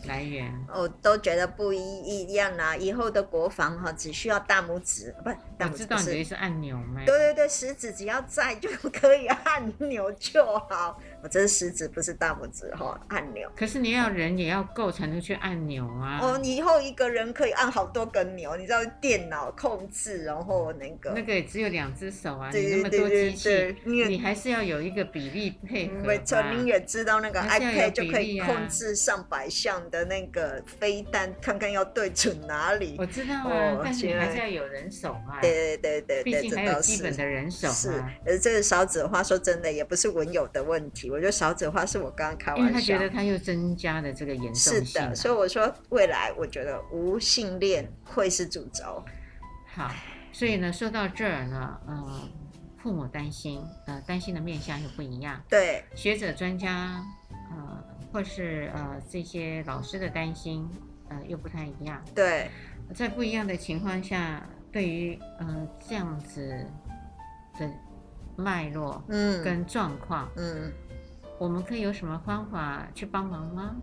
[0.04, 2.76] 来源，我都觉得不一一样啦。
[2.76, 7.02] 以后的国防哈，只需要大拇指，不是大拇指，我知道你是按钮吗？
[7.04, 11.00] 对对对，食指只要在就可以按钮就好。
[11.22, 13.50] 我这是食指，不是大拇指哈，按钮。
[13.56, 16.20] 可是你要人也要够才能去按钮啊。
[16.22, 25.94] 哦，你以后一个人可以按好多个钮，你知道电脑控制，然后那个那个也只有两只手啊，你那么多机器，你还是要有一个比例配合。
[26.04, 32.94] 没错，你也知道那个 iPad 就可以控制上百项的那个飞弹，看看要对准哪里。
[32.98, 35.40] 我知道啊，但是你还是要有人手啊。
[35.40, 37.68] 对对对对，毕竟还有基本的人手。
[37.68, 37.90] 是，
[38.24, 41.10] 呃，这个勺子的话说真的也不是文友的问题。
[41.16, 44.84] 我觉得少子化是我刚刚开玩笑，因为他觉得他又增加了这个严重性。
[44.84, 49.02] 是的，所以我说未来我觉得无性恋会是主轴。
[49.66, 49.90] 好，
[50.30, 52.28] 所以呢，说到这儿呢，呃，
[52.82, 55.42] 父母担心，呃，担心的面向又不一样。
[55.48, 57.02] 对，学者专家，
[57.50, 60.68] 呃，或是呃这些老师的担心，
[61.08, 62.04] 呃，又不太一样。
[62.14, 62.50] 对，
[62.94, 66.66] 在不一样的情况下，对于呃这样子
[67.58, 67.70] 的
[68.36, 70.70] 脉络，嗯，跟状况，嗯。
[71.38, 73.76] 我们可以有什么方法去帮忙吗？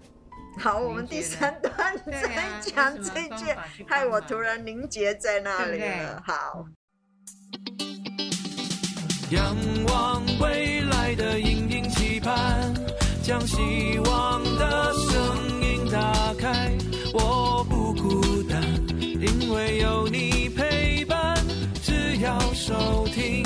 [0.58, 1.72] 好，我们第三段
[2.06, 5.78] 再讲这件，害我突然凝结在那里了。
[5.78, 6.64] 对对好。
[9.30, 9.56] 仰
[9.88, 12.72] 望未来的隐隐期盼，
[13.22, 16.72] 将希望的声音打开。
[17.12, 18.62] 我不孤单，
[18.98, 21.36] 因为有你陪伴。
[21.82, 23.44] 只要收听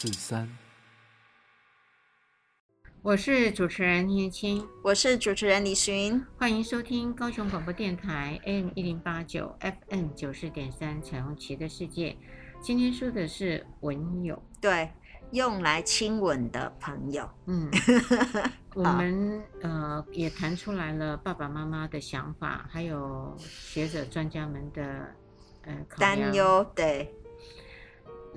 [0.00, 0.48] 四三，
[3.02, 12.16] 我是主持人叶青，我是主持人李寻，欢迎收听高雄广播电台 AM 一零八九 FM 九四点三彩虹旗的世界。
[12.62, 14.88] 今天说的是文友，对，
[15.32, 17.28] 用来亲吻的朋友。
[17.46, 17.68] 嗯，
[18.76, 25.12] 我们呃也谈出来了爸爸妈妈的想法，还有学者专家们的
[25.62, 27.12] 呃担忧，对。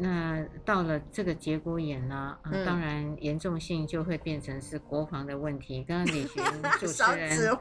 [0.01, 5.83] 那到了这个节骨眼呢，嗯，当然严重性就会变成是国防的问题。
[5.87, 6.43] 刚刚李寻
[6.79, 7.57] 主持人，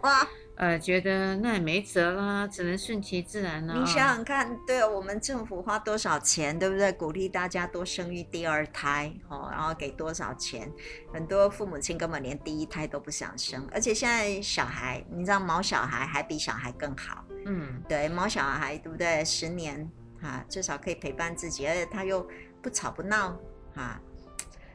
[0.57, 3.75] 呃，觉得那也没辙啦，只能顺其自然啦。
[3.75, 6.91] 你想想看，对我们政府花多少钱，对不对？
[6.93, 10.71] 鼓励大家多生育第二胎，哦，然后给多少钱？
[11.13, 17.23] 很多父母亲根本连第一胎都不想生，而且现在小孩，你知道毛小孩还比小孩更好。
[17.45, 19.23] 嗯，对，毛小孩对不对？
[19.25, 19.91] 十年。
[20.21, 22.27] 哈，至少可以陪伴自己，而且他又
[22.61, 23.39] 不吵不闹，
[23.75, 24.01] 哈。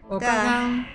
[0.08, 0.86] 我刚刚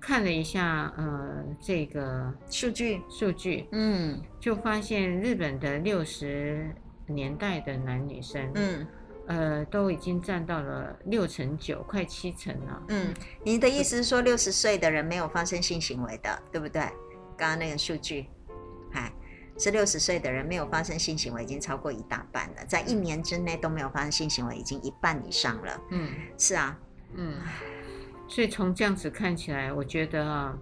[0.00, 6.74] 看了一下，呃，这个数据数据，嗯，就发现日本的六十
[7.06, 8.86] 年代的男女生，嗯，
[9.26, 12.82] 呃，都已经占到了六成九，快七成了。
[12.88, 13.12] 嗯，
[13.44, 16.80] 你的意思是说，六十岁的人没有发生性行为的，对不对？
[17.36, 18.26] 刚刚那个数据，
[18.92, 19.12] 嗨。
[19.60, 25.80] 是六十岁的人没有发生性行为已经超过一大半了，在一年之内都没有发生性行为已经一半以上了。
[25.90, 26.78] 嗯，是啊，
[27.14, 27.36] 嗯，
[28.26, 30.58] 所以从这样子看起来，我觉得啊，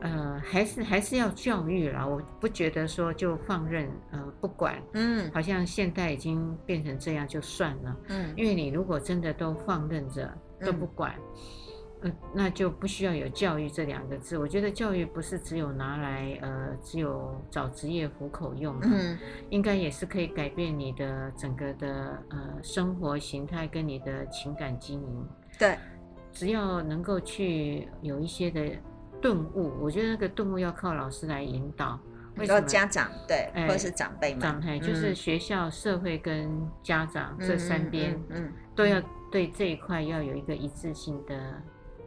[0.00, 2.06] 呃，还是还是要教育啦。
[2.06, 11.14] 我不觉得说就放任呃不管，嗯，好像现在已经变成这样就算了，嗯，因为你如果真的都放任着都不管。
[11.18, 11.65] 嗯
[12.02, 14.36] 呃，那就不需要有教育这两个字。
[14.36, 25.28] 我觉得教育不是只有拿来呃，只有找职业糊口用的，嗯，应该也是可以改变你的整个的呃生活形态跟你的情感经营。
[25.58, 25.78] 对，
[26.32, 28.70] 只要能够去有一些的
[29.22, 31.98] 顿悟，我觉得那个顿悟要靠老师来引导，
[32.36, 32.60] 为什么？
[32.60, 36.46] 家长对，或者是长辈嘛，长辈就是学校、社会跟
[36.82, 39.00] 家长这三边，嗯，都要
[39.32, 41.34] 对这一块要有一个一致性的。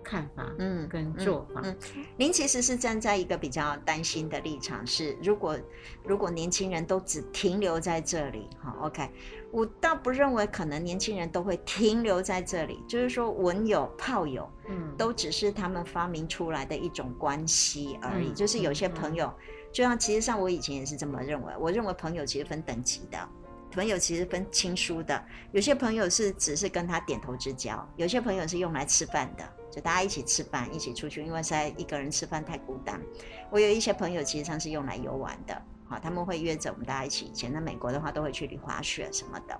[0.09, 5.55] 看法，嗯，跟做法，嗯，嗯，您其实是站在一个比较担心的立场，是如果
[6.03, 9.07] 如果年轻人都只停留在这里，哈，OK，
[9.51, 23.29] 我倒不认为可能年轻人都会停留在这里，就是说文友炮友，嗯，都只是他们发明出来的一种关系而已，嗯，就是有些朋友，嗯，就像其实像我以前也是这么认为，我认为朋友其实分等级的。
[23.71, 29.47] 朋友其实分亲疏的，有些朋友是只是跟他点头之交，有些朋友是用来吃饭的，
[29.79, 33.01] 大家一起吃饭，一起出去，因为在一个人吃饭太孤单。
[33.49, 37.25] 我有一些朋友，其实上是用来游玩的，好，他们会约着我们大家一起。
[37.25, 39.59] 以前在美国的话，都会去旅滑雪什么的。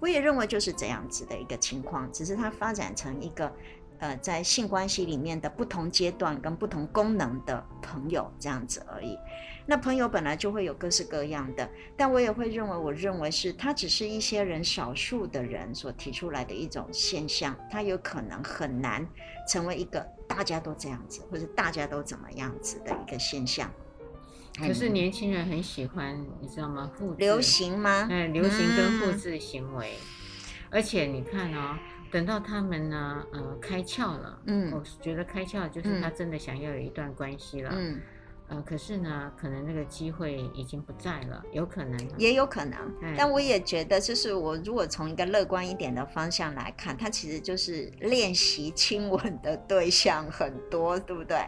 [0.00, 3.52] 我也认为就是这样子的一个情况，只是它发展成一个。
[4.00, 9.16] 呃，在性关系里面的不同阶段跟不同功能的朋友这样子而已。
[9.66, 19.06] 那朋友本来就会有各式各样的，但我也会认为，我认为是它只是一些人少数的人所提出来的一种现象，它有可能很难
[19.48, 23.70] 成为一个大家都这样子，或者大家都怎么样子的一个现象。
[24.58, 26.90] 可是年轻人很喜欢，你知道吗？
[26.94, 28.06] 复流行吗？
[28.10, 31.78] 嗯，流行跟复制行为，嗯、而且你看哦。
[32.12, 38.00] 等到他们呢，呃，开窍了，嗯，我觉得开窍就是他真的想要有一段关系了，嗯，
[38.54, 42.78] 呃，可是呢，可能那个机会已经不在了，有可能，也有可能，
[43.16, 51.38] 但我也觉得，就是我如果从一个乐观一点的方向来看，他其实就是练习亲吻的对象很多，对不对？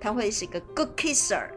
[0.00, 1.48] 他会是一个 good kisser。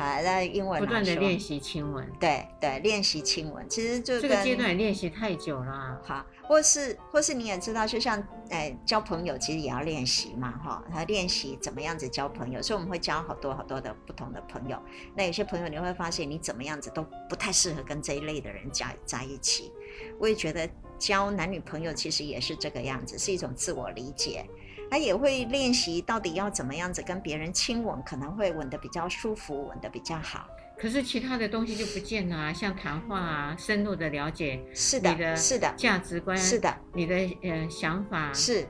[0.00, 6.00] 啊，那英文不断的练习亲吻，对对，练习亲吻，其实就这个阶段练习太久了。
[6.02, 14.80] 好，或是或是你也知道，就像哎交朋友，其实也要练习嘛，哈，他练习怎么样子交朋友，所以我们会交好多好多的不同的朋友。
[15.14, 19.70] 那有些朋友你会发现，你怎么样子都不太适合跟这一类的人在在一起。
[20.18, 20.66] 我也觉得
[20.98, 24.46] 交男女朋友其实也是这个样子，是一种自我理解。
[24.90, 30.48] 他也会练习到底要怎么样子跟别人亲吻，可能会吻得比较舒服，吻得比较好。
[30.76, 38.66] 可是其他的东西就不见了啊，像谈话啊，深入的了解，是的，你的是的价值观，是的，你的呃想法是。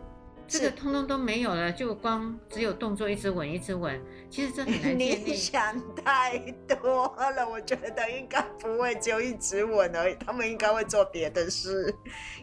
[0.51, 4.03] 这个通通都没有了，就光只有动作，一直吻，一直吻。
[4.28, 4.98] 其实这很难。
[4.98, 6.36] 你想太
[6.66, 11.94] 多了，我觉得应该不会就一直吻而已，他们应该会做别的事。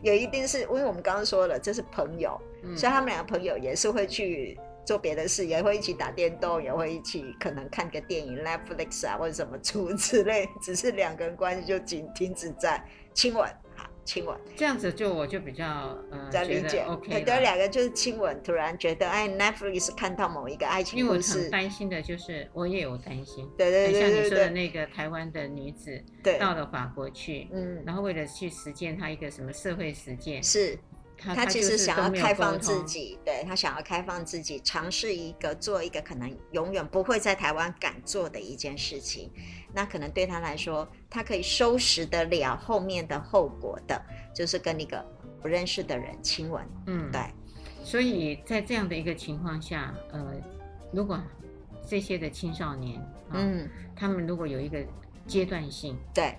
[0.01, 12.81] 也一定是因为我们刚刚说了，这是朋友，嗯、所以他们两个朋友也是会去做别的事，也会一起打电动，也会一起可能看个电影，Netflix 啊或者什么出 之类，只是两个人关系就仅停止在
[13.13, 13.49] 亲吻。
[14.07, 14.35] 亲吻。
[14.55, 15.65] 这样子就我就比较
[16.09, 30.79] 呃在理解，OK，很多两个就是亲吻，突然觉得哎，Netflix 看到某一个爱情故事，因为我很担心的就是我也有担心，对对对，像你说的那个台湾的女子，对，到了法国去，嗯，然后为了去实践她一个什么社会实践，是。
[31.19, 39.31] 她其实想要开放自己，对，她想要开放自己，尝试一个做一个可能永远不会在台湾敢做的一件事情。
[39.78, 44.01] 那可能对他来说，他可以收拾得了后面的后果的，
[44.34, 45.05] 就是跟那个
[45.39, 46.67] 不认识的人亲吻。
[46.88, 47.21] 嗯，对。
[47.84, 50.34] 所以在这样的一个情况下，呃，
[50.91, 51.21] 如果
[51.88, 52.99] 这些的青少年，
[53.34, 54.84] 嗯，他们如果有一个
[55.28, 56.36] 阶段性，对。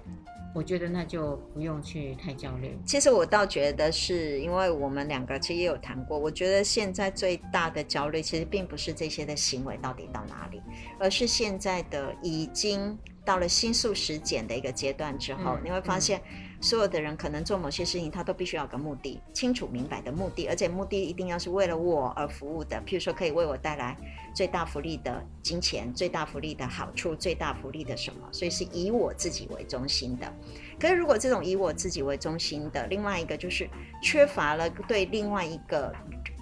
[0.58, 2.76] 我觉得那就不用去太焦虑。
[2.84, 6.18] 其实我倒觉得是因为我们两个其实也有谈过。
[6.18, 10.60] 我觉得现在最大的焦虑其实并不是这些的行为到底到哪里，
[10.98, 16.20] 而是现在的已经到了新素食检的一个阶段之后，嗯、你会发现。
[16.28, 22.76] 嗯所有的人可能做某些事情，他都必须要有个目的，清楚明白的目的，而且目的一定要是为了我而服务的。
[22.86, 23.96] 譬如说，可以为我带来
[24.34, 30.32] 最大福利的金钱、最大福利的好处、最大福利的什么，所以是以我自己为中心的。
[30.80, 33.68] 可是，如果这种以我自己为中心的，另外一个就是
[34.02, 35.94] 缺乏了对另外一个。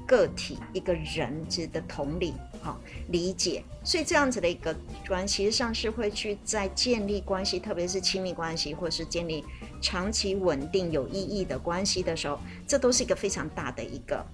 [0.09, 4.73] 个体一个人之的同理，哈，理解，所以这样子的一个
[5.09, 9.45] 关系实际上是会去在建立关系，特别是亲密关系，或是建立
[9.81, 14.27] 长期稳定有意义的关系的时候，这都是一个非常大的一个，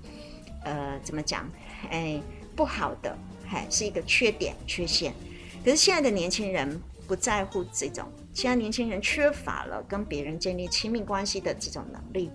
[0.65, 1.49] 呃，怎么讲？
[1.91, 2.21] 哎，
[2.55, 5.13] 不好的，还是一个缺点、缺陷。
[5.65, 12.31] 可是现在的年轻人不在乎这种，现在年轻人缺乏了跟别人建立亲密关系的这种能力，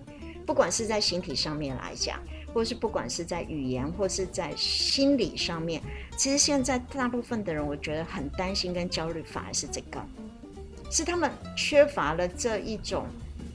[0.46, 2.20] 不管是在形体上面来讲。
[2.54, 5.82] 或是不管是在语言或是在心理上面，
[6.16, 10.02] 其实现在大部分的人，我觉得很担心跟焦虑，反而是这个，
[10.90, 13.06] 是他们缺乏了这一种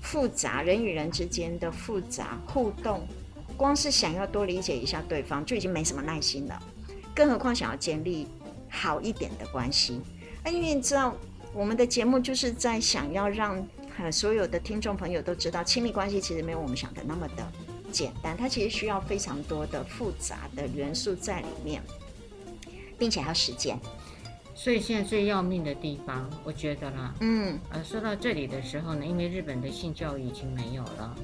[0.01, 3.07] 复杂人与人之间的复杂互动，
[3.57, 6.61] 光是想要多理解一下对方就已经没什么耐心了，
[7.15, 8.27] 更何况想要建立
[8.69, 10.01] 好一点的关系。
[10.43, 11.15] 哎，因为你知道，
[11.53, 13.65] 我们的节目就是在想要让
[13.97, 17.51] 呃所有的听众朋友都知道，亲密关系其实没有我们想的那么的。
[17.91, 21.81] 简单，它其实需要非常多的复杂的元素在里面，
[22.97, 23.79] 并且还要时间。
[24.63, 31.15] 所以现在最要命的地方，我觉得啦，嗯，呃，说到这里的时候呢，因为日本的性教育已经没有了，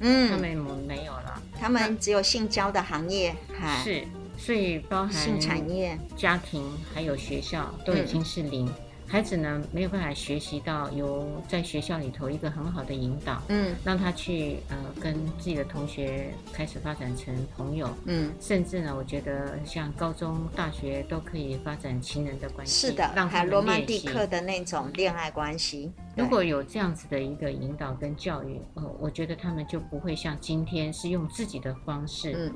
[0.00, 0.56] 嗯，他们
[0.88, 3.36] 没有了，他们只有性交的行业，
[3.84, 4.02] 是，
[4.38, 8.66] 所以包含性产业、家庭还有学校都已经是零。
[9.08, 25.92] 孩子呢没有办法学习到由在学校里头一个很好的引导，嗯，让他去呃跟自己的同学开始发展成朋友，嗯，甚至呢，我觉得像高中、大学都可以发展情人的关系，是的，让他罗曼蒂克的那种恋爱关系。
[26.16, 32.52] 如果有这样子的一个引导跟教育，呃，我觉得他们就不会像今天是用自己的方式，嗯，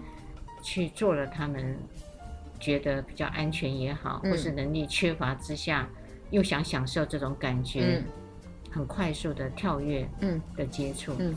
[0.63, 1.79] 去做了他们
[2.59, 5.89] 觉得比较安全也好，嗯，或是能力缺乏之下。
[6.31, 8.03] 又想享受这种感觉，
[8.71, 11.35] 很快速的跳跃，嗯，的接触，嗯，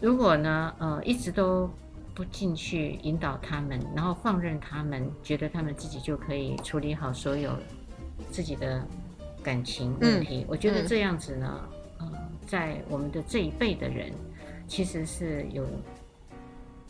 [0.00, 1.70] 如果呢，呃，一直都
[2.14, 7.52] 不进去引导他们，然后放任他们，觉得他们自己就可以处理好所有
[8.30, 8.86] 自己的
[9.42, 11.68] 感情问题，我觉得这样子呢，
[11.98, 12.12] 呃，
[12.46, 14.12] 在我们的这一辈的人，
[14.66, 15.66] 其实是有。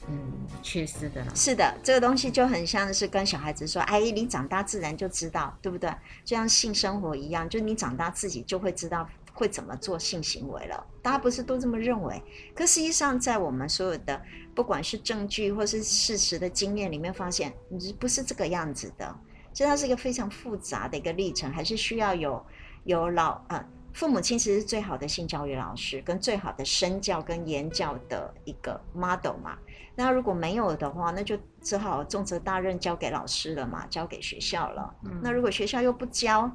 [0.08, 0.32] 嗯，
[0.62, 1.24] 缺失的。
[1.34, 5.90] 是的，这个东西就很像是跟小孩子说：“哎，你长大自然就知道，对不对？”
[6.24, 10.86] 就像性生活一样，就你长大自己就会知道会怎么做性行为了。
[11.00, 12.20] 大家不是都这么认为？
[12.54, 14.20] 可实际上，在我们所有的
[14.54, 19.14] 不管是证据或是事实的经验里面，发现你不是这个样子的。
[19.54, 22.44] 所以它是一个非常复杂的一个历程，还是需要有
[22.84, 23.64] 有老啊。
[23.92, 29.58] 父母亲其实是最好的性教育老师，跟最好的身教跟言教的一个 model 嘛。
[29.94, 34.94] 那如果没有的话，那就只好重责大任交给老师了嘛，交给学校了。
[35.04, 36.50] 嗯、那如果学校又不教，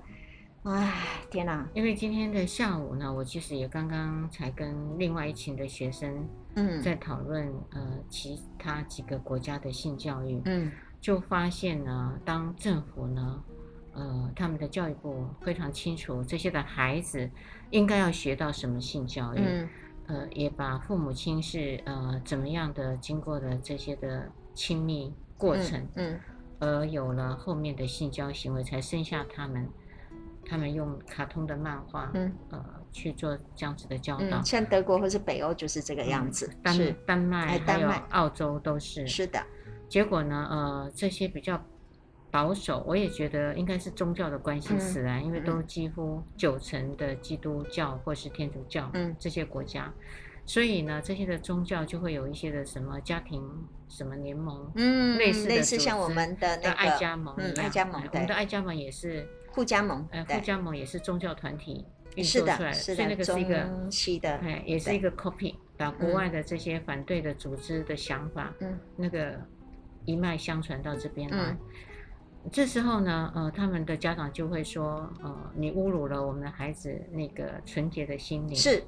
[0.64, 0.94] 唉，
[1.30, 1.68] 天哪！
[1.74, 13.44] 因为今天的下午呢，我其实也刚刚才跟另外一群的学生，嗯，在讨论呃其他几个国家的性教育，嗯，就发现呢，当政府呢。
[13.94, 17.28] 呃，他们的教育部非常清楚这些的孩子
[17.72, 19.68] 应该要学到什么性教育，嗯、
[20.08, 26.20] 呃，也把父母亲是呃怎么样的经过的这些的亲密过程，嗯，嗯
[26.60, 29.70] 而有了后面的性交行为，才生下他们，
[30.46, 39.40] 他们用卡通的漫画，嗯，呃去做这样子的教导，嗯、像德国或是北欧就是这个样子，丹是丹麦还有澳洲都是，是的，
[39.88, 41.62] 结果呢，呃，这些比较。
[42.38, 49.92] 保守，我也觉得应该是宗教的关系使然，嗯、因为都几乎九成的基督教或是天主教，嗯，这些国家，
[50.46, 53.42] 所以呢，这些的宗教就会有一些的什么家庭
[53.90, 61.84] 什么联盟，嗯，类似的类似像我们的那个爱加盟，嗯，爱家盟，我们的爱加盟也是互加盟，呃，互加盟也是宗教团体
[62.18, 69.42] 运作出来的，所以那个是一个西的，哎，也是一个 copy，把国外的这些反对的组织的想法，嗯，那个
[70.06, 71.58] 一脉相传到这边来。
[72.52, 78.56] 这时候呢，呃，他们的家长就会说，呃，你侮辱了我们的孩子那个纯洁的心灵。
[78.56, 78.84] 是，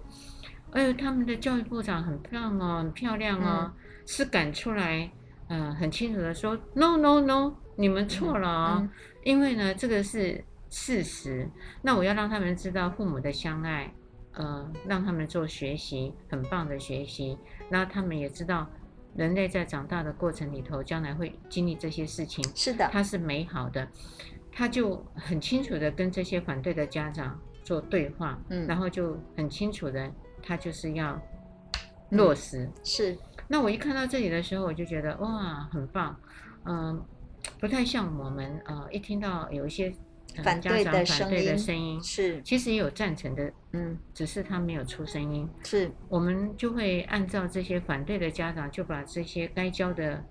[0.71, 3.73] 哎呦，他们的教育部长很棒哦，很漂亮哦，嗯、
[4.05, 5.11] 是敢出来，
[5.47, 8.89] 呃，很清楚的说，no no no，你们错了啊、哦，嗯嗯、
[9.23, 11.49] 因为呢，这个是事实。
[11.81, 13.93] 那我要让他们知道父母的相爱，
[14.33, 17.37] 呃，让他们做学习，很棒的学习，
[17.69, 18.69] 然后他们也知道。
[19.15, 23.87] 人类在长大的过程里头，将来会经历这些事情，是的，它是美好的，
[24.51, 31.21] 他就很清楚的跟这些反对的家长做对话，嗯，然后就很清楚的，他就是要
[32.09, 32.65] 落实。
[32.65, 36.15] 嗯、是，那我一看到这里的时候，我就觉得哇，很棒，
[36.63, 37.05] 嗯、呃，
[37.59, 39.93] 不太像我们，呃，一听到有一些。
[40.43, 45.49] 反对的反对的声音是，其实也有赞成的，嗯，只是他没有出声音。
[45.63, 50.23] 是，我们就会按照这些反对的家长，就把这些该教的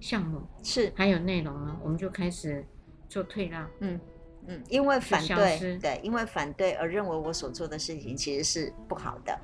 [0.00, 2.64] 项目是还有内容呢，我们就开始
[3.08, 3.68] 做退让。
[3.80, 4.00] 嗯
[4.46, 9.38] 嗯，因为反对，对，因为反对而认为我所做的事情其实是不好的，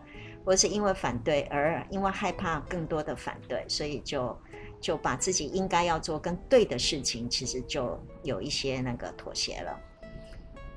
[0.44, 4.36] 或是因为反对而因为害怕更多的反对，所以就。
[4.84, 9.80] 就把自己应该要做跟对的事情，其实就有一些那个妥协了。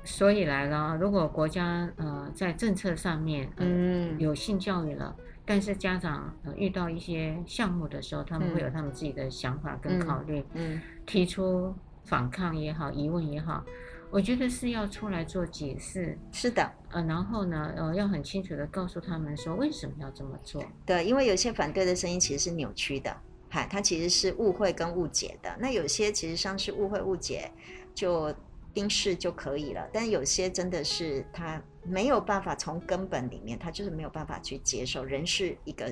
[0.02, 11.74] 所以来了，如果国家呃在政策上面、呃、嗯有性教育了，但是家长、呃、遇到一些项目的时候，他们会有他们自己的想法跟考虑，嗯，嗯提出
[12.06, 13.62] 反抗也好，疑问也好，
[14.10, 16.16] 我觉得是要出来做解释。
[16.32, 20.64] 是的，呃，然后呢，呃，要很清楚的告诉他们说为什么要这么做。
[20.86, 23.14] 对，因为有些反对的声音其实是扭曲的。
[23.50, 25.56] 嗨，它其实是误会跟误解的。
[25.58, 27.50] 那有些其实像是误会误解，
[27.94, 28.34] 就
[28.72, 29.88] 冰释就可以了。
[29.92, 35.90] 但有些真的是他没有办法从根本里面，他就是没有办法去接受人是一个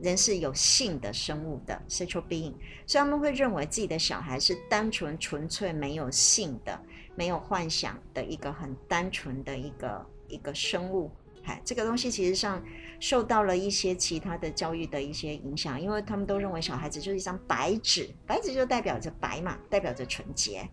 [0.00, 2.54] 人是有性的生物的 sexual being，
[2.86, 6.80] 所以他们会认为自己的小孩是单纯纯粹没有性的、
[7.16, 11.10] 没有幻想的一个很单纯的一个一个生物。
[11.44, 12.60] 嗨，这个东西其实上
[12.98, 20.68] 受到了一些其他的教育的一些影响，因为他们都认为小孩子就是一张白纸，白纸就代表着白嘛，代表着纯洁。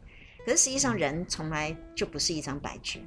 [0.45, 2.99] 可是实际上人从来就不是一张白纸，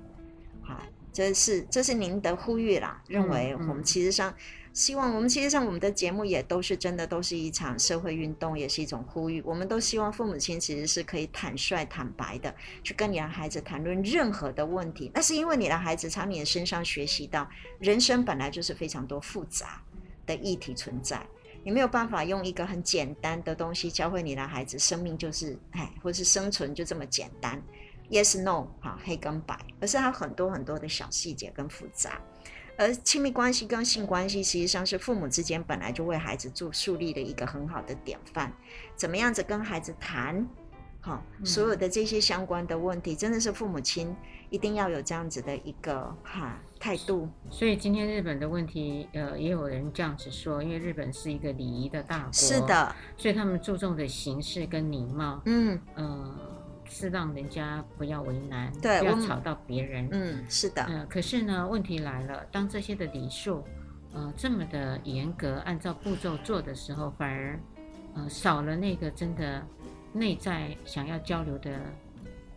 [0.62, 0.80] 好，
[1.12, 4.30] 这是这是您的呼吁啦，认为我们其实上。
[4.30, 9.40] 嗯嗯希望我们其实上我们的节目也都是真的，都是一场社会运动，也是一种呼吁。
[9.42, 12.52] 我们都希望父母亲其实是可以坦率、坦白的
[12.82, 15.12] 去跟你的孩子谈论任何的问题。
[15.14, 17.48] 那是因为你的孩子从你的身上学习到，
[17.78, 19.80] 人生本来就是非常多复杂
[20.26, 21.24] 的议题存在，
[21.62, 27.62] 你没有办法用一个很简单的东西教会你的孩子，生命就是哎，或是生存就这么简单
[28.10, 32.20] ，yes no 哈，黑跟白，而是它很多很多的小细节跟复杂。
[32.76, 38.52] 而亲密关系跟性关系，实际上是父母之间本来就为孩子做树立的一个很好的典范。
[38.96, 40.46] 怎么样子跟孩子谈，
[41.00, 44.14] 好，所有的这些相关的问题，真的是父母亲
[44.50, 47.28] 一定要有这样子的一个哈态度。
[47.50, 56.53] 所以今天日本的问题，呃，也有人这样子说，因为日本是一个礼仪的大国，是的，所以他们注重的形式跟礼貌，嗯，呃。
[56.86, 60.08] 是让人家不要为难，对，不要吵到别人。
[60.12, 60.84] 嗯，是的。
[60.88, 63.64] 嗯、呃，可是呢，问题来了，当这些的礼数，
[64.12, 67.58] 呃，这么的严格，按照步骤做的时候，反而，
[68.14, 69.62] 呃，少了那个真的
[70.12, 71.70] 内在想要交流的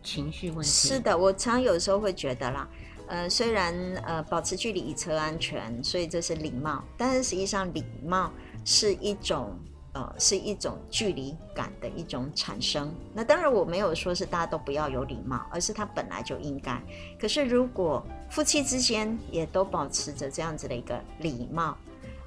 [0.02, 0.68] 情绪问题。
[0.68, 2.68] 是的，我常有时候会觉得啦，
[3.08, 3.74] 呃，虽然
[4.06, 8.32] 呃保持距离以车安全，所以这是礼貌，但是实际上礼貌
[8.64, 9.58] 是一种。
[9.94, 12.94] 呃，是一种距离感的一种产生。
[13.12, 16.80] 那当然，我没有说是大家都不要有礼貌，而是他本来就应该。
[17.18, 21.76] 可是，如果夫妻之间也都保持着这样子的一个礼貌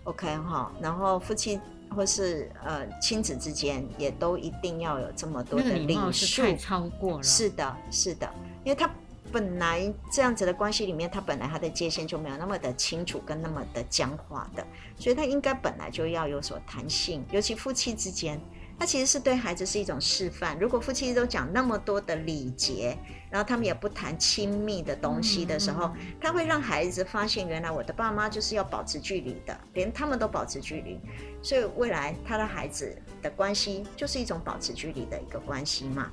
[0.06, 1.60] ，OK 哈，然后夫妻
[1.96, 7.24] 或是呃亲子之间也都一定要有这么多的礼数，是太超过了。
[7.24, 8.30] 是的，是的，
[8.64, 8.90] 因为他。
[9.32, 14.66] 本来这样子的关系里面，他本来他的界限就没有那么的清楚跟那么的僵化的，
[14.98, 17.26] 所以他应该本来就要有所弹性。
[17.32, 18.40] 尤其夫妻之间，
[18.78, 20.60] 他其实是对孩子是一种示范。
[20.60, 22.98] 如果夫妻都讲那么多的礼节，
[23.30, 31.00] 然后他们也不谈亲密的东西的时候，嗯嗯，他会让孩子发现，原来我的爸妈就是要保持距离的，连他们都保持距离，
[31.42, 36.12] 所以未来他的孩子的关系就是一种保持距离的一个关系嘛。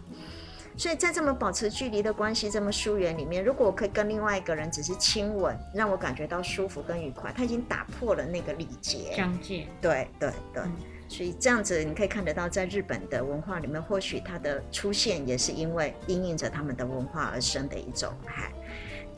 [0.78, 9.66] 所以在这么保持距离的关系这么疏远里面，如果我可以跟另外一个人只是亲吻，让我感觉到舒服跟愉快，他已经打破了那个礼节疆界。
[9.80, 10.72] 对对对，嗯、
[11.08, 18.52] 所以这样子你可以看得到，在日本的文化里面，或许它的出现也是因为因应着他们的文化而生的一种嗨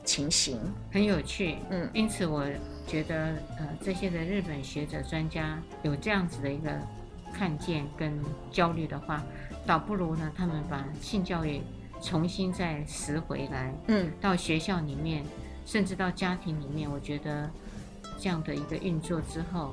[0.02, 0.58] 情形，
[0.90, 1.56] 很有趣。
[1.68, 2.46] 嗯，因此我
[2.86, 6.70] 觉得呃这些的日本学者专家有这样子的一个
[7.34, 8.18] 看见跟
[8.50, 9.22] 焦虑的话。
[9.70, 11.60] 倒不如呢，他们把性教育
[12.02, 15.22] 重新再拾回来，嗯，到学校里面，
[15.64, 17.48] 甚至到家庭里面，我觉得
[18.18, 19.72] 这样的一个运作之后，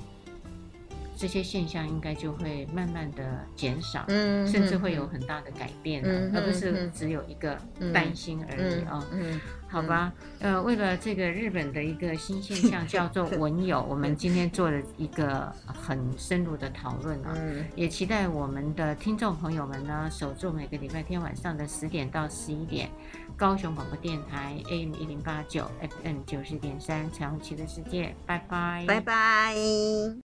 [1.17, 7.59] 这些现象应该就会慢慢的减少，嗯，甚至会有很大的改变，嗯，而不是只有一个
[7.91, 17.35] 担心而已啊，嗯，好吧，呃，为了这个日本的一个新现象 叫做 文友，我们今天做了一个很深入的讨论啊，
[17.75, 22.89] 也期待我们的听众朋友们呢，守住每个礼拜天晚上的十点到十一点，
[23.35, 25.69] 高雄广播电台 AM 一零八九
[26.03, 30.26] FM 九十点三彩虹旗的世界，拜拜，拜拜。